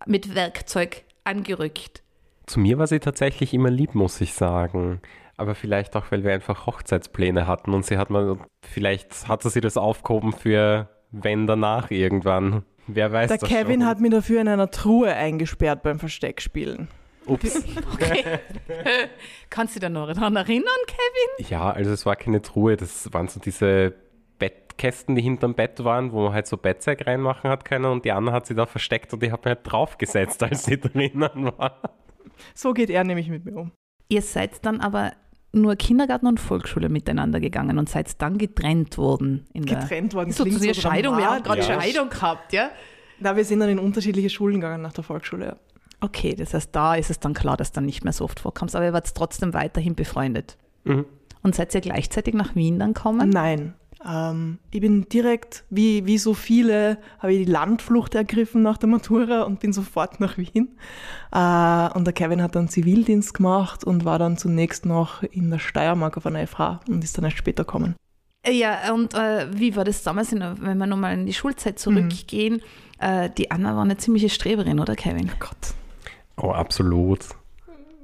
mit 0.07 0.35
Werkzeug 0.35 1.05
angerückt? 1.25 2.03
Zu 2.47 2.61
mir 2.61 2.79
war 2.79 2.87
sie 2.87 3.01
tatsächlich 3.01 3.55
immer 3.55 3.71
lieb, 3.71 3.95
muss 3.95 4.21
ich 4.21 4.35
sagen. 4.35 5.01
Aber 5.37 5.55
vielleicht 5.55 5.97
auch, 5.97 6.11
weil 6.11 6.25
wir 6.25 6.33
einfach 6.33 6.67
Hochzeitspläne 6.67 7.47
hatten 7.47 7.75
und 7.75 7.85
sie 7.85 7.99
hat 7.99 8.11
mal, 8.11 8.39
vielleicht 8.63 9.29
hatte 9.29 9.51
sie 9.51 9.61
das 9.61 9.77
aufgehoben 9.77 10.33
für 10.33 10.89
wenn 11.11 11.47
danach 11.47 11.91
irgendwann. 11.91 12.65
Wer 12.87 13.13
weiß 13.13 13.29
Der 13.29 13.39
das 13.39 13.49
Kevin 13.49 13.81
schon. 13.81 13.87
hat 13.87 14.01
mich 14.01 14.11
dafür 14.13 14.41
in 14.41 14.49
einer 14.49 14.71
Truhe 14.71 15.13
eingesperrt 15.13 15.83
beim 15.83 15.99
Versteckspielen. 15.99 16.89
Ups. 17.27 17.65
Okay. 17.93 18.39
Kannst 19.51 19.75
du 19.75 19.81
dich 19.81 19.87
da 19.87 19.91
noch 19.91 20.07
daran 20.07 20.37
erinnern, 20.37 20.65
Kevin? 20.87 21.51
Ja, 21.51 21.71
also 21.71 21.91
es 21.91 22.07
war 22.07 22.15
keine 22.15 22.43
Truhe, 22.43 22.77
das 22.77 23.13
waren 23.13 23.27
so 23.29 23.41
diese 23.41 23.95
Bettkästen, 24.39 25.17
die 25.17 25.23
hinterm 25.23 25.55
Bett 25.55 25.83
waren, 25.83 26.13
wo 26.13 26.25
man 26.25 26.35
halt 26.35 26.47
so 26.47 26.57
Bettzeug 26.57 27.07
reinmachen 27.07 27.51
hat 27.51 27.65
können 27.65 27.87
und 27.87 28.05
die 28.05 28.13
Anna 28.13 28.33
hat 28.33 28.47
sie 28.47 28.55
da 28.55 28.67
versteckt 28.67 29.13
und 29.13 29.23
ich 29.23 29.33
habe 29.33 29.49
mich 29.49 29.57
halt 29.57 29.73
draufgesetzt, 29.73 30.43
als 30.45 30.65
sie 30.65 30.79
drinnen 30.79 31.53
war. 31.57 31.81
So 32.55 32.73
geht 32.75 32.91
er 32.91 33.03
nämlich 33.03 33.29
mit 33.29 33.45
mir 33.45 33.57
um. 33.57 33.73
Ihr 34.09 34.23
seid 34.23 34.65
dann 34.65 34.81
aber 34.81 35.13
nur 35.57 35.77
Kindergarten 35.77 36.27
und 36.27 36.39
Volksschule 36.41 36.89
miteinander 36.89 37.41
gegangen 37.41 37.79
und 37.79 37.89
seid 37.89 38.21
dann 38.23 38.39
getrennt 38.39 38.99
worden. 38.99 39.47
In 39.53 39.67
der 39.67 39.81
Getrennt 39.81 40.15
worden. 40.15 40.33
So 40.33 40.45
der 40.45 40.75
Scheidung. 40.75 41.17
Wir 41.19 41.31
haben 41.31 41.43
gerade 41.43 41.61
Ja. 41.61 41.81
Scheidung 41.81 42.09
gehabt, 42.11 42.53
ja? 42.53 42.71
Da 43.19 43.37
wir 43.37 43.45
sind 43.45 43.61
dann 43.61 43.71
in 43.71 43.79
unterschiedliche 43.79 44.31
Schulen 44.31 44.57
gegangen 44.57 44.83
nach 44.83 44.93
der 44.93 45.05
Volksschule. 45.05 45.47
Ja. 45.47 45.57
Okay, 46.01 46.35
das 46.35 46.53
heißt, 46.53 46.75
da 46.75 46.95
ist 46.95 47.11
es 47.11 47.19
dann 47.19 47.33
klar, 47.33 47.57
dass 47.57 47.73
dann 47.73 47.87
nicht 47.87 48.05
mehr 48.05 48.13
so 48.13 48.25
oft 48.25 48.39
vorkommt. 48.41 48.75
Aber 48.75 48.85
ihr 48.85 48.93
wart 48.93 49.15
trotzdem 49.15 49.55
weiterhin 49.55 49.95
befreundet. 49.95 50.57
Mhm. 50.85 51.07
Und 51.43 51.55
seid 51.55 51.75
ihr 51.75 51.81
gleichzeitig 51.81 52.35
nach 52.35 52.55
Wien 52.55 52.79
dann 52.79 52.93
kommen? 52.93 53.31
Nein. 53.31 53.75
Ähm, 54.05 54.59
ich 54.71 54.81
bin 54.81 55.09
direkt, 55.09 55.65
wie, 55.71 56.07
wie 56.07 56.19
so 56.19 56.35
viele, 56.35 56.99
habe 57.19 57.33
ich 57.33 57.47
die 57.47 57.51
Landflucht 57.51 58.15
ergriffen 58.15 58.63
nach 58.63 58.77
der 58.77 58.89
Matura 58.89 59.43
und 59.43 59.61
bin 59.61 59.73
sofort 59.73 60.21
nach 60.21 60.37
Wien. 60.39 60.77
Äh, 61.33 61.97
und 61.97 62.05
der 62.05 62.13
Kevin 62.13 62.43
hat 62.43 62.55
dann 62.55 62.69
Zivildienst 62.69 63.35
gemacht 63.35 63.85
und 63.85 64.05
war 64.05 64.19
dann 64.19 64.37
zunächst 64.37 64.87
noch 64.87 65.23
in 65.23 65.51
der 65.51 65.59
Steiermark 65.59 66.17
auf 66.17 66.27
einer 66.27 66.47
FH 66.47 66.81
und 66.89 67.03
ist 67.03 67.17
dann 67.17 67.25
erst 67.25 67.39
später 67.39 67.65
gekommen. 67.65 67.97
Ja, 68.47 68.95
und 68.95 69.15
äh, 69.15 69.49
wie 69.53 69.75
war 69.75 69.85
das 69.85 70.03
damals, 70.05 70.33
in, 70.33 70.41
wenn 70.41 70.79
wir 70.79 70.87
nochmal 70.87 71.15
in 71.15 71.27
die 71.27 71.35
Schulzeit 71.35 71.79
zurückgehen? 71.79 72.63
Äh, 73.01 73.29
die 73.37 73.51
Anna 73.51 73.75
war 73.75 73.83
eine 73.83 73.97
ziemliche 73.97 74.29
Streberin, 74.29 74.79
oder 74.79 74.95
Kevin? 74.95 75.33
Gott. 75.41 75.75
Oh, 76.37 76.51
absolut. 76.51 77.27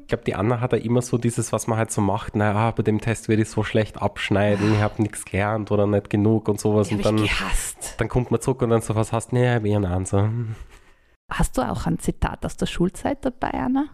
Ich 0.02 0.08
glaube, 0.08 0.24
die 0.24 0.34
Anna 0.34 0.60
hat 0.60 0.72
ja 0.72 0.78
immer 0.78 1.00
so 1.00 1.16
dieses, 1.16 1.52
was 1.52 1.66
man 1.66 1.78
halt 1.78 1.90
so 1.90 2.00
macht, 2.00 2.36
naja, 2.36 2.70
bei 2.72 2.82
dem 2.82 3.00
Test 3.00 3.28
werde 3.28 3.42
ich 3.42 3.48
so 3.48 3.62
schlecht 3.62 4.02
abschneiden, 4.02 4.74
ich 4.74 4.80
habe 4.80 5.00
nichts 5.00 5.24
gelernt 5.24 5.70
oder 5.70 5.86
nicht 5.86 6.10
genug 6.10 6.48
und 6.48 6.60
sowas. 6.60 6.90
Und 6.90 7.04
habe 7.04 7.16
dann, 7.16 7.24
ich 7.24 7.30
gehasst. 7.30 7.94
dann 7.98 8.08
kommt 8.08 8.30
man 8.30 8.40
zurück 8.40 8.60
und 8.62 8.70
dann 8.70 8.82
so, 8.82 8.94
was 8.94 9.12
hast 9.12 9.32
du? 9.32 9.36
Nee, 9.36 9.62
wie 9.62 9.74
ein 9.74 9.86
Answer. 9.86 10.30
Hast 11.30 11.56
du 11.56 11.62
auch 11.62 11.86
ein 11.86 11.98
Zitat 11.98 12.44
aus 12.44 12.58
der 12.58 12.66
Schulzeit 12.66 13.24
dabei, 13.24 13.52
Anna? 13.52 13.86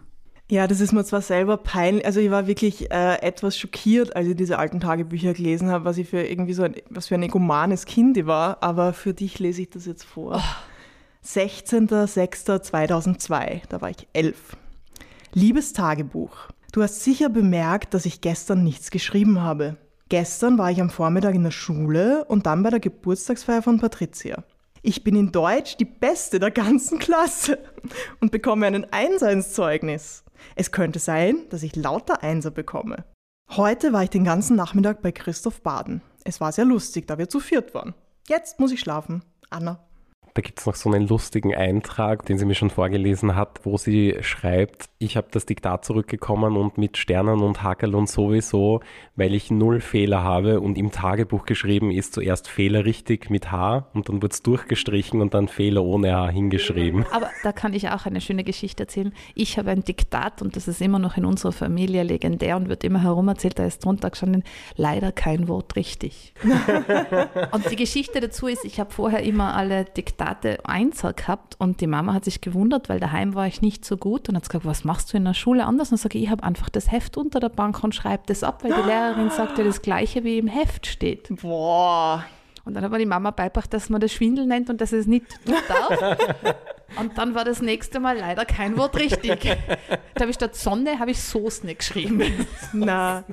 Ja, 0.51 0.65
das 0.65 0.81
ist 0.81 0.93
mir 0.93 1.05
zwar 1.05 1.21
selber 1.21 1.57
peinlich, 1.57 2.07
also 2.07 2.19
ich 2.19 2.31
war 2.31 2.47
wirklich 2.47 2.89
äh, 2.89 3.21
etwas 3.21 3.55
schockiert, 3.55 4.15
als 4.15 4.27
ich 4.27 4.35
diese 4.35 4.57
alten 4.57 4.79
Tagebücher 4.79 5.35
gelesen 5.35 5.69
habe, 5.69 5.85
was 5.85 5.99
ich 5.99 6.09
für 6.09 6.23
irgendwie 6.23 6.53
so 6.53 6.63
ein, 6.63 6.73
was 6.89 7.07
für 7.07 7.13
ein 7.15 7.23
egomanes 7.23 7.85
Kind 7.85 8.17
ich 8.17 8.25
war, 8.25 8.57
aber 8.61 8.93
für 8.93 9.13
dich 9.13 9.37
lese 9.37 9.61
ich 9.61 9.69
das 9.69 9.85
jetzt 9.85 10.05
vor. 10.05 10.41
16.06.2002, 11.23 13.61
da 13.69 13.81
war 13.81 13.91
ich 13.91 14.07
elf. 14.13 14.57
Liebes 15.33 15.73
Tagebuch, 15.73 16.47
du 16.71 16.81
hast 16.81 17.03
sicher 17.03 17.29
bemerkt, 17.29 17.93
dass 17.93 18.07
ich 18.07 18.21
gestern 18.21 18.63
nichts 18.63 18.89
geschrieben 18.89 19.41
habe. 19.41 19.77
Gestern 20.09 20.57
war 20.57 20.71
ich 20.71 20.81
am 20.81 20.89
Vormittag 20.89 21.35
in 21.35 21.43
der 21.43 21.51
Schule 21.51 22.25
und 22.25 22.47
dann 22.47 22.63
bei 22.63 22.71
der 22.71 22.79
Geburtstagsfeier 22.79 23.61
von 23.61 23.79
Patricia. 23.79 24.43
Ich 24.81 25.03
bin 25.03 25.15
in 25.15 25.31
Deutsch 25.31 25.77
die 25.77 25.85
Beste 25.85 26.39
der 26.39 26.49
ganzen 26.49 26.97
Klasse 26.97 27.59
und 28.21 28.31
bekomme 28.31 28.65
einen 28.65 28.91
Einser 28.91 29.31
ins 29.31 29.53
Zeugnis. 29.53 30.23
Es 30.55 30.71
könnte 30.71 30.97
sein, 30.97 31.43
dass 31.51 31.61
ich 31.61 31.75
lauter 31.75 32.23
Einser 32.23 32.49
bekomme. 32.49 33.05
Heute 33.51 33.93
war 33.93 34.01
ich 34.01 34.09
den 34.09 34.23
ganzen 34.23 34.55
Nachmittag 34.55 35.03
bei 35.03 35.11
Christoph 35.11 35.61
baden. 35.61 36.01
Es 36.23 36.41
war 36.41 36.51
sehr 36.51 36.65
lustig, 36.65 37.05
da 37.07 37.19
wir 37.19 37.29
zu 37.29 37.39
viert 37.39 37.75
waren. 37.75 37.93
Jetzt 38.27 38.59
muss 38.59 38.71
ich 38.71 38.79
schlafen. 38.79 39.23
Anna. 39.51 39.88
Da 40.39 40.41
gibt 40.41 40.61
es 40.61 40.65
noch 40.65 40.75
so 40.75 40.89
einen 40.89 41.05
lustigen 41.05 41.53
Eintrag, 41.53 42.25
den 42.25 42.37
sie 42.37 42.45
mir 42.45 42.55
schon 42.55 42.69
vorgelesen 42.69 43.35
hat, 43.35 43.59
wo 43.65 43.75
sie 43.75 44.15
schreibt, 44.21 44.85
ich 44.97 45.17
habe 45.17 45.27
das 45.31 45.45
Diktat 45.45 45.83
zurückgekommen 45.83 46.55
und 46.55 46.77
mit 46.77 46.95
Sternen 46.95 47.41
und 47.41 47.61
Hackerl 47.61 47.93
und 47.93 48.07
sowieso, 48.07 48.79
weil 49.17 49.33
ich 49.33 49.51
null 49.51 49.81
Fehler 49.81 50.23
habe 50.23 50.61
und 50.61 50.77
im 50.77 50.91
Tagebuch 50.91 51.45
geschrieben 51.45 51.91
ist 51.91 52.13
zuerst 52.13 52.47
Fehler 52.47 52.85
richtig 52.85 53.29
mit 53.29 53.51
H 53.51 53.89
und 53.93 54.07
dann 54.07 54.21
wird 54.21 54.31
es 54.31 54.41
durchgestrichen 54.41 55.19
und 55.19 55.33
dann 55.33 55.49
Fehler 55.49 55.83
ohne 55.83 56.15
H 56.15 56.29
hingeschrieben. 56.29 57.05
Aber 57.11 57.29
da 57.43 57.51
kann 57.51 57.73
ich 57.73 57.89
auch 57.89 58.05
eine 58.05 58.21
schöne 58.21 58.45
Geschichte 58.45 58.83
erzählen. 58.83 59.13
Ich 59.35 59.57
habe 59.57 59.71
ein 59.71 59.83
Diktat 59.83 60.41
und 60.41 60.55
das 60.55 60.69
ist 60.69 60.81
immer 60.81 60.99
noch 60.99 61.17
in 61.17 61.25
unserer 61.25 61.51
Familie 61.51 62.03
legendär 62.03 62.55
und 62.55 62.69
wird 62.69 62.85
immer 62.85 63.03
herumerzählt. 63.03 63.59
Da 63.59 63.65
ist 63.65 63.83
drunter 63.83 64.09
gestanden, 64.09 64.45
leider 64.77 65.11
kein 65.11 65.49
Wort 65.49 65.75
richtig. 65.75 66.33
und 67.51 67.69
die 67.69 67.75
Geschichte 67.75 68.21
dazu 68.21 68.47
ist, 68.47 68.63
ich 68.63 68.79
habe 68.79 68.91
vorher 68.91 69.21
immer 69.23 69.53
alle 69.53 69.83
Diktate 69.83 70.28
Einser 70.63 71.13
gehabt 71.13 71.55
und 71.59 71.81
die 71.81 71.87
Mama 71.87 72.13
hat 72.13 72.25
sich 72.25 72.41
gewundert, 72.41 72.89
weil 72.89 72.99
daheim 72.99 73.35
war 73.35 73.47
ich 73.47 73.61
nicht 73.61 73.85
so 73.85 73.97
gut 73.97 74.29
und 74.29 74.35
hat 74.35 74.47
gesagt, 74.47 74.65
was 74.65 74.83
machst 74.83 75.11
du 75.13 75.17
in 75.17 75.25
der 75.25 75.33
Schule 75.33 75.65
anders? 75.65 75.91
Und 75.91 75.97
sage 75.97 76.17
ich, 76.17 76.25
ich 76.25 76.29
habe 76.29 76.43
einfach 76.43 76.69
das 76.69 76.91
Heft 76.91 77.17
unter 77.17 77.39
der 77.39 77.49
Bank 77.49 77.83
und 77.83 77.95
schreibe 77.95 78.23
das 78.27 78.43
ab, 78.43 78.63
weil 78.63 78.73
die 78.73 78.87
Lehrerin 78.87 79.29
sagte 79.29 79.63
das 79.63 79.81
Gleiche, 79.81 80.23
wie 80.23 80.37
im 80.37 80.47
Heft 80.47 80.85
steht. 80.87 81.27
Boah. 81.41 82.23
Und 82.65 82.73
dann 82.75 82.83
hat 82.83 82.91
mir 82.91 82.99
die 82.99 83.05
Mama 83.05 83.31
beibracht, 83.31 83.73
dass 83.73 83.89
man 83.89 83.99
das 84.01 84.11
Schwindel 84.13 84.45
nennt 84.45 84.69
und 84.69 84.79
dass 84.81 84.91
es 84.91 85.07
nicht 85.07 85.25
tun 85.45 85.55
darf. 85.67 86.17
Und 86.99 87.17
dann 87.17 87.33
war 87.33 87.43
das 87.45 87.61
nächste 87.61 87.99
Mal 87.99 88.17
leider 88.17 88.45
kein 88.45 88.77
Wort 88.77 88.97
richtig. 88.97 89.57
Da 90.13 90.21
habe 90.23 90.31
ich 90.31 90.35
statt 90.35 90.55
Sonne, 90.55 90.99
habe 90.99 91.11
ich 91.11 91.21
Soße 91.21 91.73
geschrieben. 91.73 92.45
Na, 92.73 93.23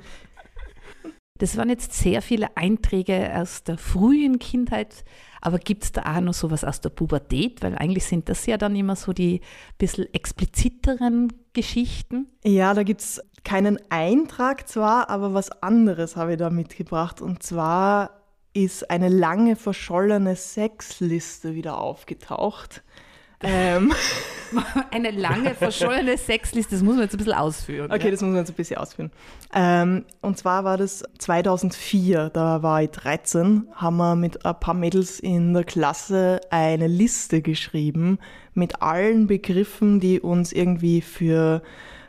Das 1.38 1.56
waren 1.56 1.68
jetzt 1.68 1.92
sehr 1.92 2.22
viele 2.22 2.56
Einträge 2.56 3.30
aus 3.34 3.64
der 3.64 3.76
frühen 3.76 4.38
Kindheit, 4.38 5.04
aber 5.46 5.60
gibt 5.60 5.84
es 5.84 5.92
da 5.92 6.16
auch 6.16 6.20
noch 6.20 6.34
sowas 6.34 6.64
aus 6.64 6.80
der 6.80 6.88
Pubertät? 6.88 7.62
Weil 7.62 7.78
eigentlich 7.78 8.04
sind 8.04 8.28
das 8.28 8.46
ja 8.46 8.56
dann 8.56 8.74
immer 8.74 8.96
so 8.96 9.12
die 9.12 9.42
bisschen 9.78 10.12
expliziteren 10.12 11.32
Geschichten. 11.52 12.26
Ja, 12.42 12.74
da 12.74 12.82
gibt 12.82 13.00
es 13.00 13.22
keinen 13.44 13.78
Eintrag 13.88 14.68
zwar, 14.68 15.08
aber 15.08 15.34
was 15.34 15.62
anderes 15.62 16.16
habe 16.16 16.32
ich 16.32 16.38
da 16.38 16.50
mitgebracht. 16.50 17.20
Und 17.20 17.44
zwar 17.44 18.22
ist 18.54 18.90
eine 18.90 19.08
lange 19.08 19.54
verschollene 19.54 20.34
Sexliste 20.34 21.54
wieder 21.54 21.78
aufgetaucht. 21.78 22.82
Ähm, 23.42 23.92
Eine 24.90 25.10
lange 25.10 25.54
verschollene 25.54 26.16
Sexliste, 26.16 26.74
das 26.76 26.82
muss 26.82 26.94
man 26.94 27.04
jetzt 27.04 27.14
ein 27.14 27.18
bisschen 27.18 27.32
ausführen. 27.32 27.90
okay, 27.90 28.06
ja. 28.06 28.10
das 28.10 28.20
muss 28.20 28.30
man 28.30 28.38
jetzt 28.38 28.50
ein 28.50 28.54
bisschen 28.54 28.78
ausführen. 28.78 29.10
Ähm, 29.54 30.04
und 30.20 30.38
zwar 30.38 30.64
war 30.64 30.76
das 30.76 31.04
2004, 31.18 32.30
da 32.30 32.62
war 32.62 32.82
ich 32.82 32.90
13, 32.90 33.68
haben 33.74 33.96
wir 33.96 34.14
mit 34.16 34.44
ein 34.46 34.60
paar 34.60 34.74
Mädels 34.74 35.20
in 35.20 35.52
der 35.52 35.64
Klasse 35.64 36.40
eine 36.50 36.86
Liste 36.86 37.42
geschrieben 37.42 38.18
mit 38.54 38.82
allen 38.82 39.26
Begriffen, 39.26 40.00
die 40.00 40.20
uns 40.20 40.52
irgendwie 40.52 41.00
für 41.00 41.62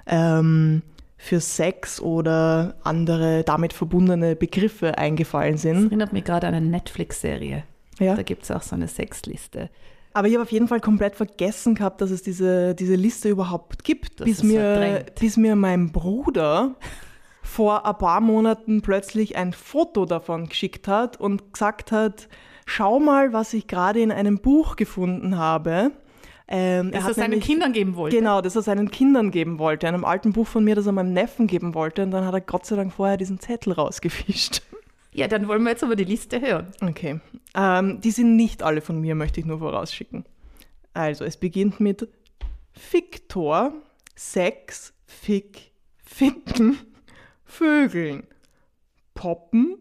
ähm, 0.06 0.84
für 1.20 1.40
Sex 1.42 2.00
oder 2.00 2.76
andere 2.84 3.44
damit 3.44 3.74
verbundene 3.74 4.36
Begriffe 4.36 4.98
eingefallen 5.00 5.54
Das 5.54 5.63
sind. 5.63 5.88
erinnert 5.88 6.13
mich 6.13 6.24
gerade 6.24 6.48
an 6.48 6.54
eine 6.54 6.68
Netflix-Serie. 6.68 7.63
Ja. 8.00 8.16
Da 8.16 8.22
gibt 8.22 8.44
es 8.44 8.52
auch 8.52 8.62
so 8.62 8.76
eine 8.76 8.88
Sexliste. 8.88 9.72
Aber 10.17 10.27
ich 10.27 10.34
habe 10.34 10.43
auf 10.43 10.51
jeden 10.51 10.67
Fall 10.67 10.80
komplett 10.82 11.15
vergessen 11.15 11.75
gehabt, 11.75 12.01
dass 12.01 12.10
es 12.10 12.23
diese, 12.23 12.73
diese 12.73 12.95
Liste 12.95 13.30
überhaupt 13.30 13.84
gibt, 13.84 14.19
Das 14.19 14.25
bis 14.25 14.43
mir, 14.43 14.62
verdrängt. 14.62 15.15
bis 15.19 15.38
mir 15.38 15.56
mein 15.56 15.91
Bruder 15.91 16.75
vor 17.43 17.86
ein 17.86 17.97
paar 17.97 18.19
Monaten 18.19 18.82
plötzlich 18.82 19.36
ein 19.38 19.53
Foto 19.53 20.06
davon 20.06 20.49
geschickt 20.49 20.88
hat 20.88 21.19
und 21.19 21.53
gesagt 21.53 21.91
hat, 21.91 22.27
schau 22.65 22.99
mal, 22.99 23.32
was 23.32 23.53
ich 23.53 23.67
gerade 23.67 24.01
in 24.01 24.12
einem 24.12 24.39
Buch 24.39 24.75
gefunden 24.75 25.38
habe. 25.38 25.91
Ähm, 26.47 26.91
Das 26.91 27.03
hat 27.03 27.12
er 27.12 27.13
seinen 27.15 27.30
nämlich- 27.32 27.45
Kindern 27.47 27.73
geben 27.73 27.95
wollte. 27.95 28.15
Genau, 28.17 28.41
das 28.41 28.56
er 28.56 28.62
seinen 28.63 28.89
Kindern 28.89 29.32
geben 29.32 29.60
wollte, 29.60 29.88
einem 29.88 30.03
alten 30.06 30.34
Buch 30.34 30.47
von 30.47 30.63
mir, 30.63 30.75
das 30.75 30.86
er 30.88 30.93
meinem 30.93 31.13
Neffen 31.13 31.45
geben 31.47 31.73
wollte. 31.75 32.03
Und 32.03 32.12
dann 32.12 32.25
hat 32.25 32.34
er 32.34 32.41
Gott 32.41 32.65
sei 32.65 32.75
Dank 32.75 32.91
vorher 32.93 33.17
diesen 33.17 33.39
Zettel 33.39 33.73
rausgefischt. 33.73 34.62
Ja, 35.13 35.27
dann 35.27 35.47
wollen 35.47 35.63
wir 35.63 35.71
jetzt 35.71 35.84
aber 35.84 35.95
die 35.95 36.03
Liste 36.03 36.39
hören. 36.41 36.67
Okay. 36.82 37.19
Ähm, 37.58 38.00
die 38.02 38.12
sind 38.12 38.36
nicht 38.36 38.62
alle 38.62 38.82
von 38.82 39.02
mir, 39.02 39.15
möchte 39.15 39.39
ich 39.39 39.46
nur 39.46 39.60
vorausschicken. 39.60 40.26
Also, 40.93 41.26
es 41.26 41.38
beginnt 41.38 41.80
mit 41.80 42.08
Fiktor, 42.72 43.74
Sex, 44.15 44.93
Fick, 45.06 45.72
Ficken, 45.98 46.78
Vögeln, 47.43 48.28
Poppen, 49.15 49.78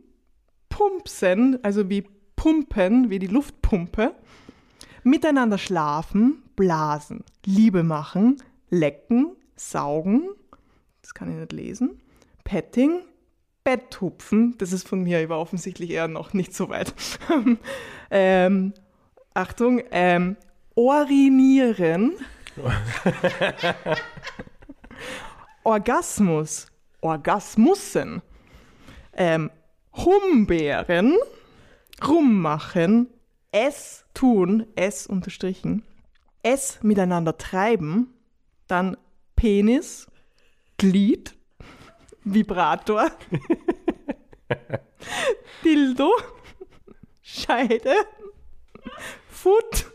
Pumpsen, 0.70 1.62
also 1.62 1.90
wie 1.90 2.06
Pumpen, 2.34 3.10
wie 3.10 3.18
die 3.18 3.26
Luftpumpe, 3.26 4.14
miteinander 5.02 5.58
schlafen, 5.58 6.42
blasen, 6.56 7.24
Liebe 7.44 7.82
machen, 7.82 8.42
lecken, 8.70 9.36
saugen, 9.56 10.28
das 11.02 11.12
kann 11.12 11.30
ich 11.30 11.36
nicht 11.36 11.52
lesen, 11.52 12.00
Petting, 12.44 13.02
Betthupfen, 13.66 14.56
das 14.58 14.72
ist 14.72 14.86
von 14.86 15.02
mir, 15.02 15.28
war 15.28 15.40
offensichtlich 15.40 15.90
eher 15.90 16.06
noch 16.06 16.32
nicht 16.32 16.54
so 16.54 16.68
weit. 16.68 16.94
ähm, 18.12 18.72
Achtung, 19.34 19.82
ähm, 19.90 20.36
Orinieren, 20.76 22.12
Orgasmus, 25.64 26.68
Orgasmussen, 27.00 28.22
ähm, 29.14 29.50
Humbeeren, 29.96 31.16
Rummachen, 32.06 33.08
es 33.50 34.04
tun, 34.14 34.66
es 34.76 35.08
unterstrichen, 35.08 35.82
es 36.44 36.78
miteinander 36.84 37.36
treiben, 37.36 38.14
dann 38.68 38.96
Penis, 39.34 40.06
Glied, 40.78 41.35
Vibrator, 42.28 43.08
Dildo, 45.64 46.10
Scheide, 47.22 47.94
Foot, 49.30 49.86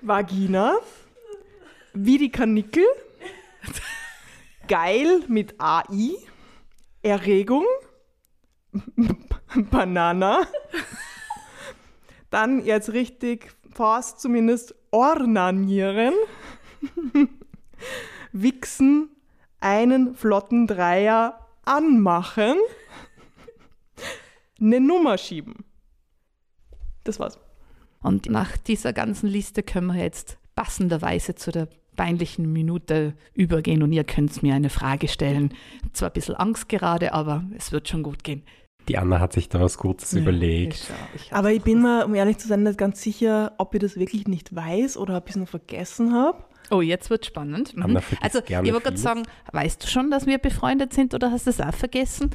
Vagina, 0.00 0.78
wie 1.92 2.16
die 2.16 2.30
Kanickel, 2.30 2.86
geil 4.68 5.22
mit 5.28 5.60
AI, 5.60 6.16
Erregung, 7.02 7.66
Banana, 9.70 10.46
dann 12.30 12.64
jetzt 12.64 12.94
richtig 12.94 13.54
fast 13.74 14.18
zumindest 14.18 14.74
ornanieren, 14.90 16.14
wichsen, 18.32 19.13
einen 19.64 20.14
flotten 20.14 20.66
Dreier 20.66 21.38
anmachen, 21.64 22.56
eine 24.60 24.78
Nummer 24.78 25.16
schieben. 25.16 25.64
Das 27.04 27.18
war's. 27.18 27.38
Und 28.02 28.28
nach 28.28 28.56
dieser 28.58 28.92
ganzen 28.92 29.26
Liste 29.28 29.62
können 29.62 29.86
wir 29.88 30.02
jetzt 30.02 30.38
passenderweise 30.54 31.34
zu 31.34 31.50
der 31.50 31.68
peinlichen 31.96 32.52
Minute 32.52 33.14
übergehen 33.32 33.82
und 33.82 33.92
ihr 33.92 34.04
könnt 34.04 34.42
mir 34.42 34.54
eine 34.54 34.68
Frage 34.68 35.08
stellen. 35.08 35.54
Zwar 35.94 36.10
ein 36.10 36.12
bisschen 36.12 36.34
Angst 36.34 36.68
gerade, 36.68 37.14
aber 37.14 37.44
es 37.56 37.72
wird 37.72 37.88
schon 37.88 38.02
gut 38.02 38.22
gehen. 38.22 38.42
Die 38.88 38.98
Anna 38.98 39.18
hat 39.18 39.32
sich 39.32 39.48
da 39.48 39.60
was 39.60 39.78
Gutes 39.78 40.12
Ja, 40.12 40.20
überlegt. 40.20 40.74
ich 41.14 41.22
ich 41.22 41.32
Aber 41.32 41.52
ich 41.52 41.62
bin 41.62 41.80
mir, 41.80 42.04
um 42.04 42.14
ehrlich 42.14 42.36
zu 42.36 42.48
sein, 42.48 42.64
nicht 42.64 42.76
ganz 42.76 43.00
sicher, 43.00 43.52
ob 43.56 43.72
ich 43.74 43.80
das 43.80 43.96
wirklich 43.96 44.28
nicht 44.28 44.54
weiß 44.54 44.98
oder 44.98 45.16
ein 45.16 45.22
bisschen 45.22 45.46
vergessen 45.46 46.12
habe. 46.12 46.44
Oh, 46.74 46.80
jetzt 46.80 47.08
wird 47.08 47.24
spannend. 47.24 47.76
Mhm. 47.76 48.00
Also, 48.20 48.40
ich 48.40 48.50
wollte 48.50 48.80
gerade 48.80 48.96
sagen, 48.96 49.22
weißt 49.52 49.84
du 49.84 49.86
schon, 49.86 50.10
dass 50.10 50.26
wir 50.26 50.38
befreundet 50.38 50.92
sind 50.92 51.14
oder 51.14 51.30
hast 51.30 51.46
du 51.46 51.50
es 51.50 51.60
auch 51.60 51.72
vergessen? 51.74 52.30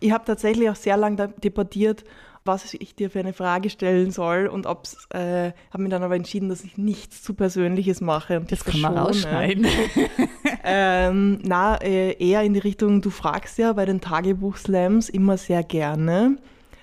Ich 0.00 0.10
habe 0.10 0.24
tatsächlich 0.24 0.68
auch 0.68 0.74
sehr 0.74 0.96
lange 0.96 1.28
debattiert, 1.44 2.02
was 2.44 2.74
ich 2.74 2.96
dir 2.96 3.08
für 3.08 3.20
eine 3.20 3.32
Frage 3.32 3.70
stellen 3.70 4.10
soll 4.10 4.48
und 4.48 4.66
ob's, 4.66 5.06
äh, 5.10 5.52
habe 5.70 5.82
mir 5.82 5.90
dann 5.90 6.02
aber 6.02 6.16
entschieden, 6.16 6.48
dass 6.48 6.64
ich 6.64 6.76
nichts 6.76 7.22
zu 7.22 7.34
Persönliches 7.34 8.00
mache. 8.00 8.40
Und 8.40 8.50
Das 8.50 8.64
kann 8.64 8.80
man 8.80 8.96
rausschneiden. 8.96 9.66
Ähm, 10.70 11.38
na, 11.44 11.76
äh, 11.76 12.12
eher 12.18 12.42
in 12.42 12.52
die 12.52 12.60
Richtung, 12.60 13.00
du 13.00 13.08
fragst 13.10 13.58
ja 13.58 13.72
bei 13.72 13.86
den 13.86 14.00
Tagebuchslams 14.00 15.08
immer 15.08 15.38
sehr 15.38 15.62
gerne. 15.62 16.36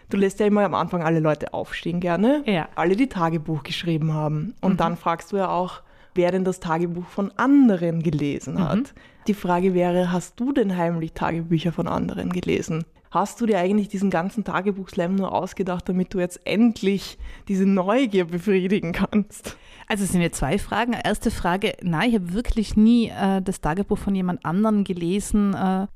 Du 0.09 0.17
lässt 0.17 0.39
ja 0.39 0.47
immer 0.47 0.63
am 0.63 0.73
Anfang 0.73 1.03
alle 1.03 1.19
Leute 1.19 1.53
aufstehen 1.53 1.99
gerne. 1.99 2.41
Ja. 2.47 2.69
Alle, 2.75 2.95
die 2.95 3.07
Tagebuch 3.07 3.63
geschrieben 3.63 4.13
haben. 4.13 4.55
Und 4.61 4.79
dann 4.79 4.97
fragst 4.97 5.33
du 5.33 5.37
ja 5.37 5.49
auch, 5.49 5.81
wer 6.15 6.31
denn 6.31 6.43
das 6.43 6.59
Tagebuch 6.59 7.05
von 7.05 7.31
anderen 7.37 8.01
gelesen 8.01 8.59
hat. 8.59 8.93
Die 9.27 9.33
Frage 9.33 9.73
wäre, 9.73 10.11
hast 10.11 10.39
du 10.39 10.51
denn 10.51 10.75
heimlich 10.75 11.13
Tagebücher 11.13 11.71
von 11.71 11.87
anderen 11.87 12.31
gelesen? 12.31 12.85
Hast 13.11 13.39
du 13.39 13.45
dir 13.45 13.59
eigentlich 13.59 13.87
diesen 13.87 14.09
ganzen 14.09 14.43
Tagebuchslam 14.43 15.15
nur 15.15 15.31
ausgedacht, 15.31 15.87
damit 15.87 16.13
du 16.13 16.19
jetzt 16.19 16.41
endlich 16.43 17.17
diese 17.47 17.65
Neugier 17.65 18.25
befriedigen 18.25 18.91
kannst? 18.91 19.55
Also 19.87 20.03
es 20.03 20.11
sind 20.11 20.21
jetzt 20.21 20.37
zwei 20.37 20.57
Fragen. 20.57 20.93
Erste 20.93 21.31
Frage, 21.31 21.77
nein, 21.81 22.09
ich 22.09 22.15
habe 22.15 22.33
wirklich 22.33 22.75
nie 22.75 23.09
äh, 23.09 23.41
das 23.41 23.61
Tagebuch 23.61 23.97
von 23.97 24.15
jemand 24.15 24.43
anderem 24.45 24.83
gelesen, 24.83 25.53
äh, 25.53 25.87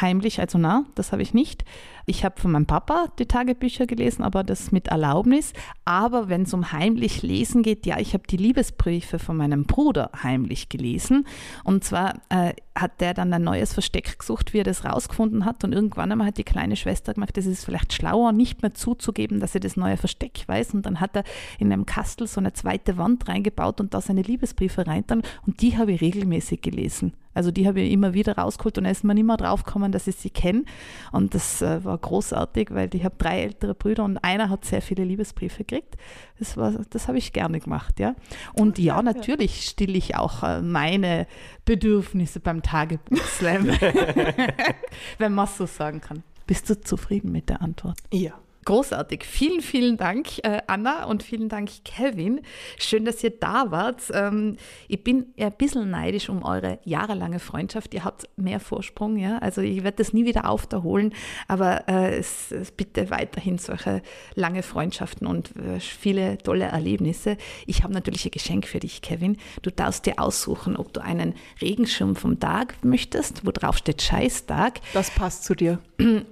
heimlich, 0.00 0.40
also 0.40 0.58
na, 0.58 0.84
das 0.94 1.12
habe 1.12 1.22
ich 1.22 1.34
nicht. 1.34 1.64
Ich 2.08 2.24
habe 2.24 2.40
von 2.40 2.52
meinem 2.52 2.66
Papa 2.66 3.06
die 3.18 3.26
Tagebücher 3.26 3.86
gelesen, 3.86 4.22
aber 4.22 4.44
das 4.44 4.70
mit 4.70 4.86
Erlaubnis. 4.88 5.52
Aber 5.84 6.28
wenn 6.28 6.42
es 6.42 6.54
um 6.54 6.70
heimlich 6.70 7.22
lesen 7.22 7.64
geht, 7.64 7.84
ja, 7.84 7.98
ich 7.98 8.14
habe 8.14 8.22
die 8.28 8.36
Liebesbriefe 8.36 9.18
von 9.18 9.36
meinem 9.36 9.64
Bruder 9.64 10.10
heimlich 10.22 10.68
gelesen. 10.68 11.26
Und 11.64 11.82
zwar 11.82 12.14
äh, 12.28 12.52
hat 12.76 13.00
der 13.00 13.12
dann 13.12 13.32
ein 13.32 13.42
neues 13.42 13.72
Versteck 13.72 14.20
gesucht, 14.20 14.52
wie 14.52 14.58
er 14.58 14.64
das 14.64 14.84
rausgefunden 14.84 15.44
hat. 15.44 15.64
Und 15.64 15.72
irgendwann 15.72 16.12
einmal 16.12 16.28
hat 16.28 16.38
die 16.38 16.44
kleine 16.44 16.76
Schwester 16.76 17.12
gemacht, 17.12 17.36
es 17.38 17.46
ist 17.46 17.64
vielleicht 17.64 17.92
schlauer, 17.92 18.30
nicht 18.30 18.62
mehr 18.62 18.72
zuzugeben, 18.72 19.40
dass 19.40 19.54
er 19.54 19.60
das 19.60 19.76
neue 19.76 19.96
Versteck 19.96 20.44
weiß. 20.46 20.74
Und 20.74 20.86
dann 20.86 21.00
hat 21.00 21.16
er 21.16 21.24
in 21.58 21.72
einem 21.72 21.86
Kastel 21.86 22.28
so 22.28 22.40
eine 22.40 22.52
zweite 22.52 22.98
Wand 22.98 23.26
reingebaut 23.26 23.80
und 23.80 23.94
da 23.94 24.00
seine 24.00 24.22
Liebesbriefe 24.22 24.86
rein. 24.86 25.04
Und 25.44 25.60
die 25.60 25.76
habe 25.76 25.92
ich 25.92 26.00
regelmäßig 26.00 26.62
gelesen. 26.62 27.14
Also 27.36 27.50
die 27.50 27.68
habe 27.68 27.82
ich 27.82 27.92
immer 27.92 28.14
wieder 28.14 28.36
rausgeholt 28.36 28.78
und 28.78 28.84
da 28.84 28.90
ist 28.90 29.04
man 29.04 29.16
immer 29.18 29.36
drauf 29.36 29.64
gekommen, 29.64 29.92
dass 29.92 30.06
ich 30.06 30.16
sie 30.16 30.30
kenne. 30.30 30.64
Und 31.12 31.34
das 31.34 31.60
äh, 31.60 31.84
war 31.84 31.98
großartig, 31.98 32.70
weil 32.70 32.88
ich 32.94 33.04
habe 33.04 33.14
drei 33.18 33.42
ältere 33.42 33.74
Brüder 33.74 34.04
und 34.04 34.16
einer 34.18 34.48
hat 34.48 34.64
sehr 34.64 34.80
viele 34.80 35.04
Liebesbriefe 35.04 35.64
gekriegt. 35.64 35.96
Das, 36.38 36.56
war, 36.56 36.72
das 36.90 37.08
habe 37.08 37.18
ich 37.18 37.34
gerne 37.34 37.60
gemacht, 37.60 38.00
ja. 38.00 38.14
Und 38.54 38.78
ja, 38.78 39.02
natürlich 39.02 39.66
stille 39.66 39.98
ich 39.98 40.16
auch 40.16 40.42
äh, 40.42 40.62
meine 40.62 41.26
Bedürfnisse 41.66 42.40
beim 42.40 42.62
Tagebuchslam, 42.62 43.66
wenn 45.18 45.34
man 45.34 45.44
es 45.44 45.58
so 45.58 45.66
sagen 45.66 46.00
kann. 46.00 46.22
Bist 46.46 46.70
du 46.70 46.80
zufrieden 46.80 47.32
mit 47.32 47.50
der 47.50 47.60
Antwort? 47.60 47.98
Ja. 48.12 48.32
Großartig. 48.66 49.24
Vielen, 49.24 49.60
vielen 49.60 49.96
Dank, 49.96 50.38
äh, 50.44 50.60
Anna, 50.66 51.04
und 51.04 51.22
vielen 51.22 51.48
Dank, 51.48 51.70
Kevin. 51.84 52.40
Schön, 52.78 53.04
dass 53.04 53.22
ihr 53.22 53.30
da 53.30 53.70
wart. 53.70 54.02
Ähm, 54.12 54.56
ich 54.88 55.04
bin 55.04 55.26
ein 55.38 55.52
bisschen 55.52 55.88
neidisch 55.88 56.28
um 56.28 56.42
eure 56.42 56.80
jahrelange 56.82 57.38
Freundschaft. 57.38 57.94
Ihr 57.94 58.04
habt 58.04 58.28
mehr 58.36 58.58
Vorsprung, 58.58 59.18
ja. 59.18 59.38
Also 59.38 59.60
ich 59.62 59.84
werde 59.84 59.98
das 59.98 60.12
nie 60.12 60.26
wieder 60.26 60.50
aufholen, 60.50 61.14
aber 61.46 61.88
äh, 61.88 62.16
es, 62.16 62.50
es 62.50 62.72
bitte 62.72 63.08
weiterhin 63.10 63.58
solche 63.58 64.02
lange 64.34 64.64
Freundschaften 64.64 65.28
und 65.28 65.54
äh, 65.56 65.78
viele 65.78 66.36
tolle 66.38 66.64
Erlebnisse. 66.64 67.36
Ich 67.66 67.84
habe 67.84 67.94
natürlich 67.94 68.24
ein 68.24 68.32
Geschenk 68.32 68.66
für 68.66 68.80
dich, 68.80 69.00
Kevin. 69.00 69.36
Du 69.62 69.70
darfst 69.70 70.06
dir 70.06 70.18
aussuchen, 70.18 70.76
ob 70.76 70.92
du 70.92 71.00
einen 71.00 71.34
Regenschirm 71.62 72.16
vom 72.16 72.40
Tag 72.40 72.74
möchtest, 72.84 73.46
wo 73.46 73.52
drauf 73.52 73.76
steht 73.78 74.02
Scheißtag, 74.02 74.80
Das 74.92 75.12
passt 75.12 75.44
zu 75.44 75.54
dir. 75.54 75.78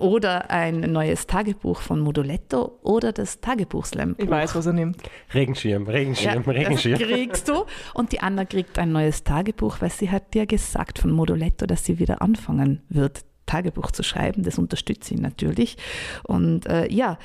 oder 0.01 0.51
ein 0.51 0.81
neues 0.81 1.29
Tagebuch 1.29 1.81
von 1.81 2.01
Moduletto 2.25 2.79
oder 2.83 3.13
das 3.13 3.41
Tagebuchslam. 3.41 4.17
Ich 4.19 4.29
weiß, 4.29 4.55
was 4.55 4.67
er 4.67 4.73
nimmt. 4.73 4.97
Regenschirm, 5.33 5.87
Regenschirm, 5.87 6.43
Ja, 6.45 6.51
Regenschirm. 6.51 6.99
Das 6.99 7.09
kriegst 7.09 7.49
du. 7.49 7.65
Und 7.93 8.13
die 8.13 8.21
Anna 8.21 8.45
kriegt 8.45 8.79
ein 8.79 8.93
neues 8.93 9.25
Tagebuch, 9.25 9.81
weil 9.81 9.91
sie 9.91 10.11
hat 10.11 10.33
dir 10.35 10.47
gesagt 10.47 10.99
von 10.99 11.11
Moduletto, 11.11 11.67
dass 11.67 11.85
sie 11.85 11.99
wieder 11.99 12.23
anfangen 12.23 12.83
wird, 12.89 13.25
Tagebuch 13.47 13.91
zu 13.91 14.03
schreiben. 14.03 14.43
Das 14.43 14.59
unterstützt 14.59 15.05
sie 15.05 15.17
natürlich. 15.17 15.77
Und 16.23 16.67
äh, 16.67 16.91
ja, 16.91 17.19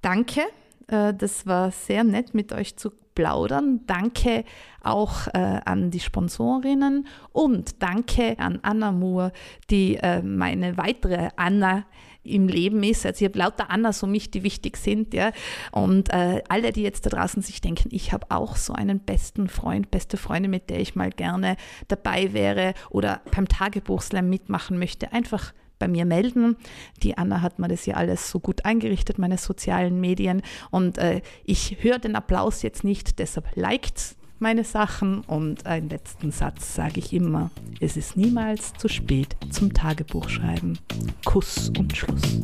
danke. 0.00 0.40
Äh, 0.88 1.14
das 1.14 1.46
war 1.46 1.70
sehr 1.70 2.04
nett, 2.04 2.34
mit 2.34 2.52
euch 2.52 2.76
zu 2.76 2.90
plaudern. 3.14 3.80
Danke 3.86 4.44
auch 4.82 5.26
äh, 5.28 5.60
an 5.64 5.90
die 5.90 6.00
Sponsorinnen 6.00 7.08
und 7.32 7.82
danke 7.82 8.38
an 8.38 8.60
Anna 8.62 8.92
Moore, 8.92 9.32
die 9.70 9.96
äh, 9.96 10.22
meine 10.22 10.76
weitere 10.76 11.30
Anna 11.34 11.84
im 12.22 12.48
Leben 12.48 12.82
ist. 12.82 13.06
Also 13.06 13.24
ich 13.24 13.28
habe 13.30 13.38
lauter 13.38 13.70
Annas 13.70 14.02
um 14.02 14.10
mich, 14.10 14.30
die 14.30 14.42
wichtig 14.42 14.76
sind. 14.76 15.14
Ja. 15.14 15.32
Und 15.72 16.12
äh, 16.12 16.42
alle, 16.48 16.72
die 16.72 16.82
jetzt 16.82 17.06
da 17.06 17.10
draußen 17.10 17.42
sich 17.42 17.60
denken, 17.60 17.88
ich 17.90 18.12
habe 18.12 18.26
auch 18.30 18.56
so 18.56 18.72
einen 18.72 19.00
besten 19.00 19.48
Freund, 19.48 19.90
beste 19.90 20.16
Freundin, 20.16 20.50
mit 20.50 20.70
der 20.70 20.80
ich 20.80 20.94
mal 20.94 21.10
gerne 21.10 21.56
dabei 21.88 22.32
wäre 22.32 22.74
oder 22.90 23.22
beim 23.34 23.48
Tagebuchslam 23.48 24.28
mitmachen 24.28 24.78
möchte, 24.78 25.12
einfach 25.12 25.52
bei 25.78 25.88
mir 25.88 26.04
melden. 26.04 26.56
Die 27.02 27.18
Anna 27.18 27.42
hat 27.42 27.58
mir 27.58 27.68
das 27.68 27.84
hier 27.84 27.96
alles 27.96 28.30
so 28.30 28.40
gut 28.40 28.64
eingerichtet, 28.64 29.18
meine 29.18 29.38
sozialen 29.38 30.00
Medien. 30.00 30.42
Und 30.70 30.98
äh, 30.98 31.22
ich 31.44 31.78
höre 31.80 31.98
den 31.98 32.16
Applaus 32.16 32.62
jetzt 32.62 32.84
nicht, 32.84 33.18
deshalb 33.18 33.48
liked 33.54 34.16
meine 34.38 34.64
Sachen. 34.64 35.20
Und 35.20 35.66
einen 35.66 35.88
letzten 35.88 36.30
Satz 36.30 36.74
sage 36.74 37.00
ich 37.00 37.12
immer, 37.12 37.50
es 37.80 37.96
ist 37.96 38.16
niemals 38.16 38.72
zu 38.74 38.88
spät 38.88 39.36
zum 39.50 39.72
Tagebuchschreiben. 39.72 40.78
Kuss 41.24 41.70
und 41.78 41.96
Schluss. 41.96 42.40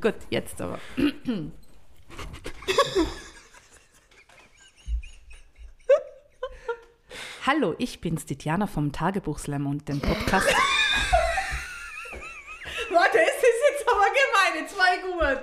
Gut, 0.00 0.14
jetzt 0.30 0.60
aber. 0.60 0.78
Hallo, 7.50 7.74
ich 7.78 8.02
bin's, 8.02 8.26
die 8.26 8.36
Diana 8.36 8.66
vom 8.66 8.92
Tagebuchslam 8.92 9.66
und 9.66 9.88
dem 9.88 10.02
Podcast. 10.02 10.48
Warte, 12.90 13.16
ist 13.16 13.42
jetzt 13.70 13.88
aber 13.88 14.04
gemein, 14.04 14.60
jetzt 14.60 14.76
war 14.76 14.84
ich 14.94 15.00
gut. 15.00 15.40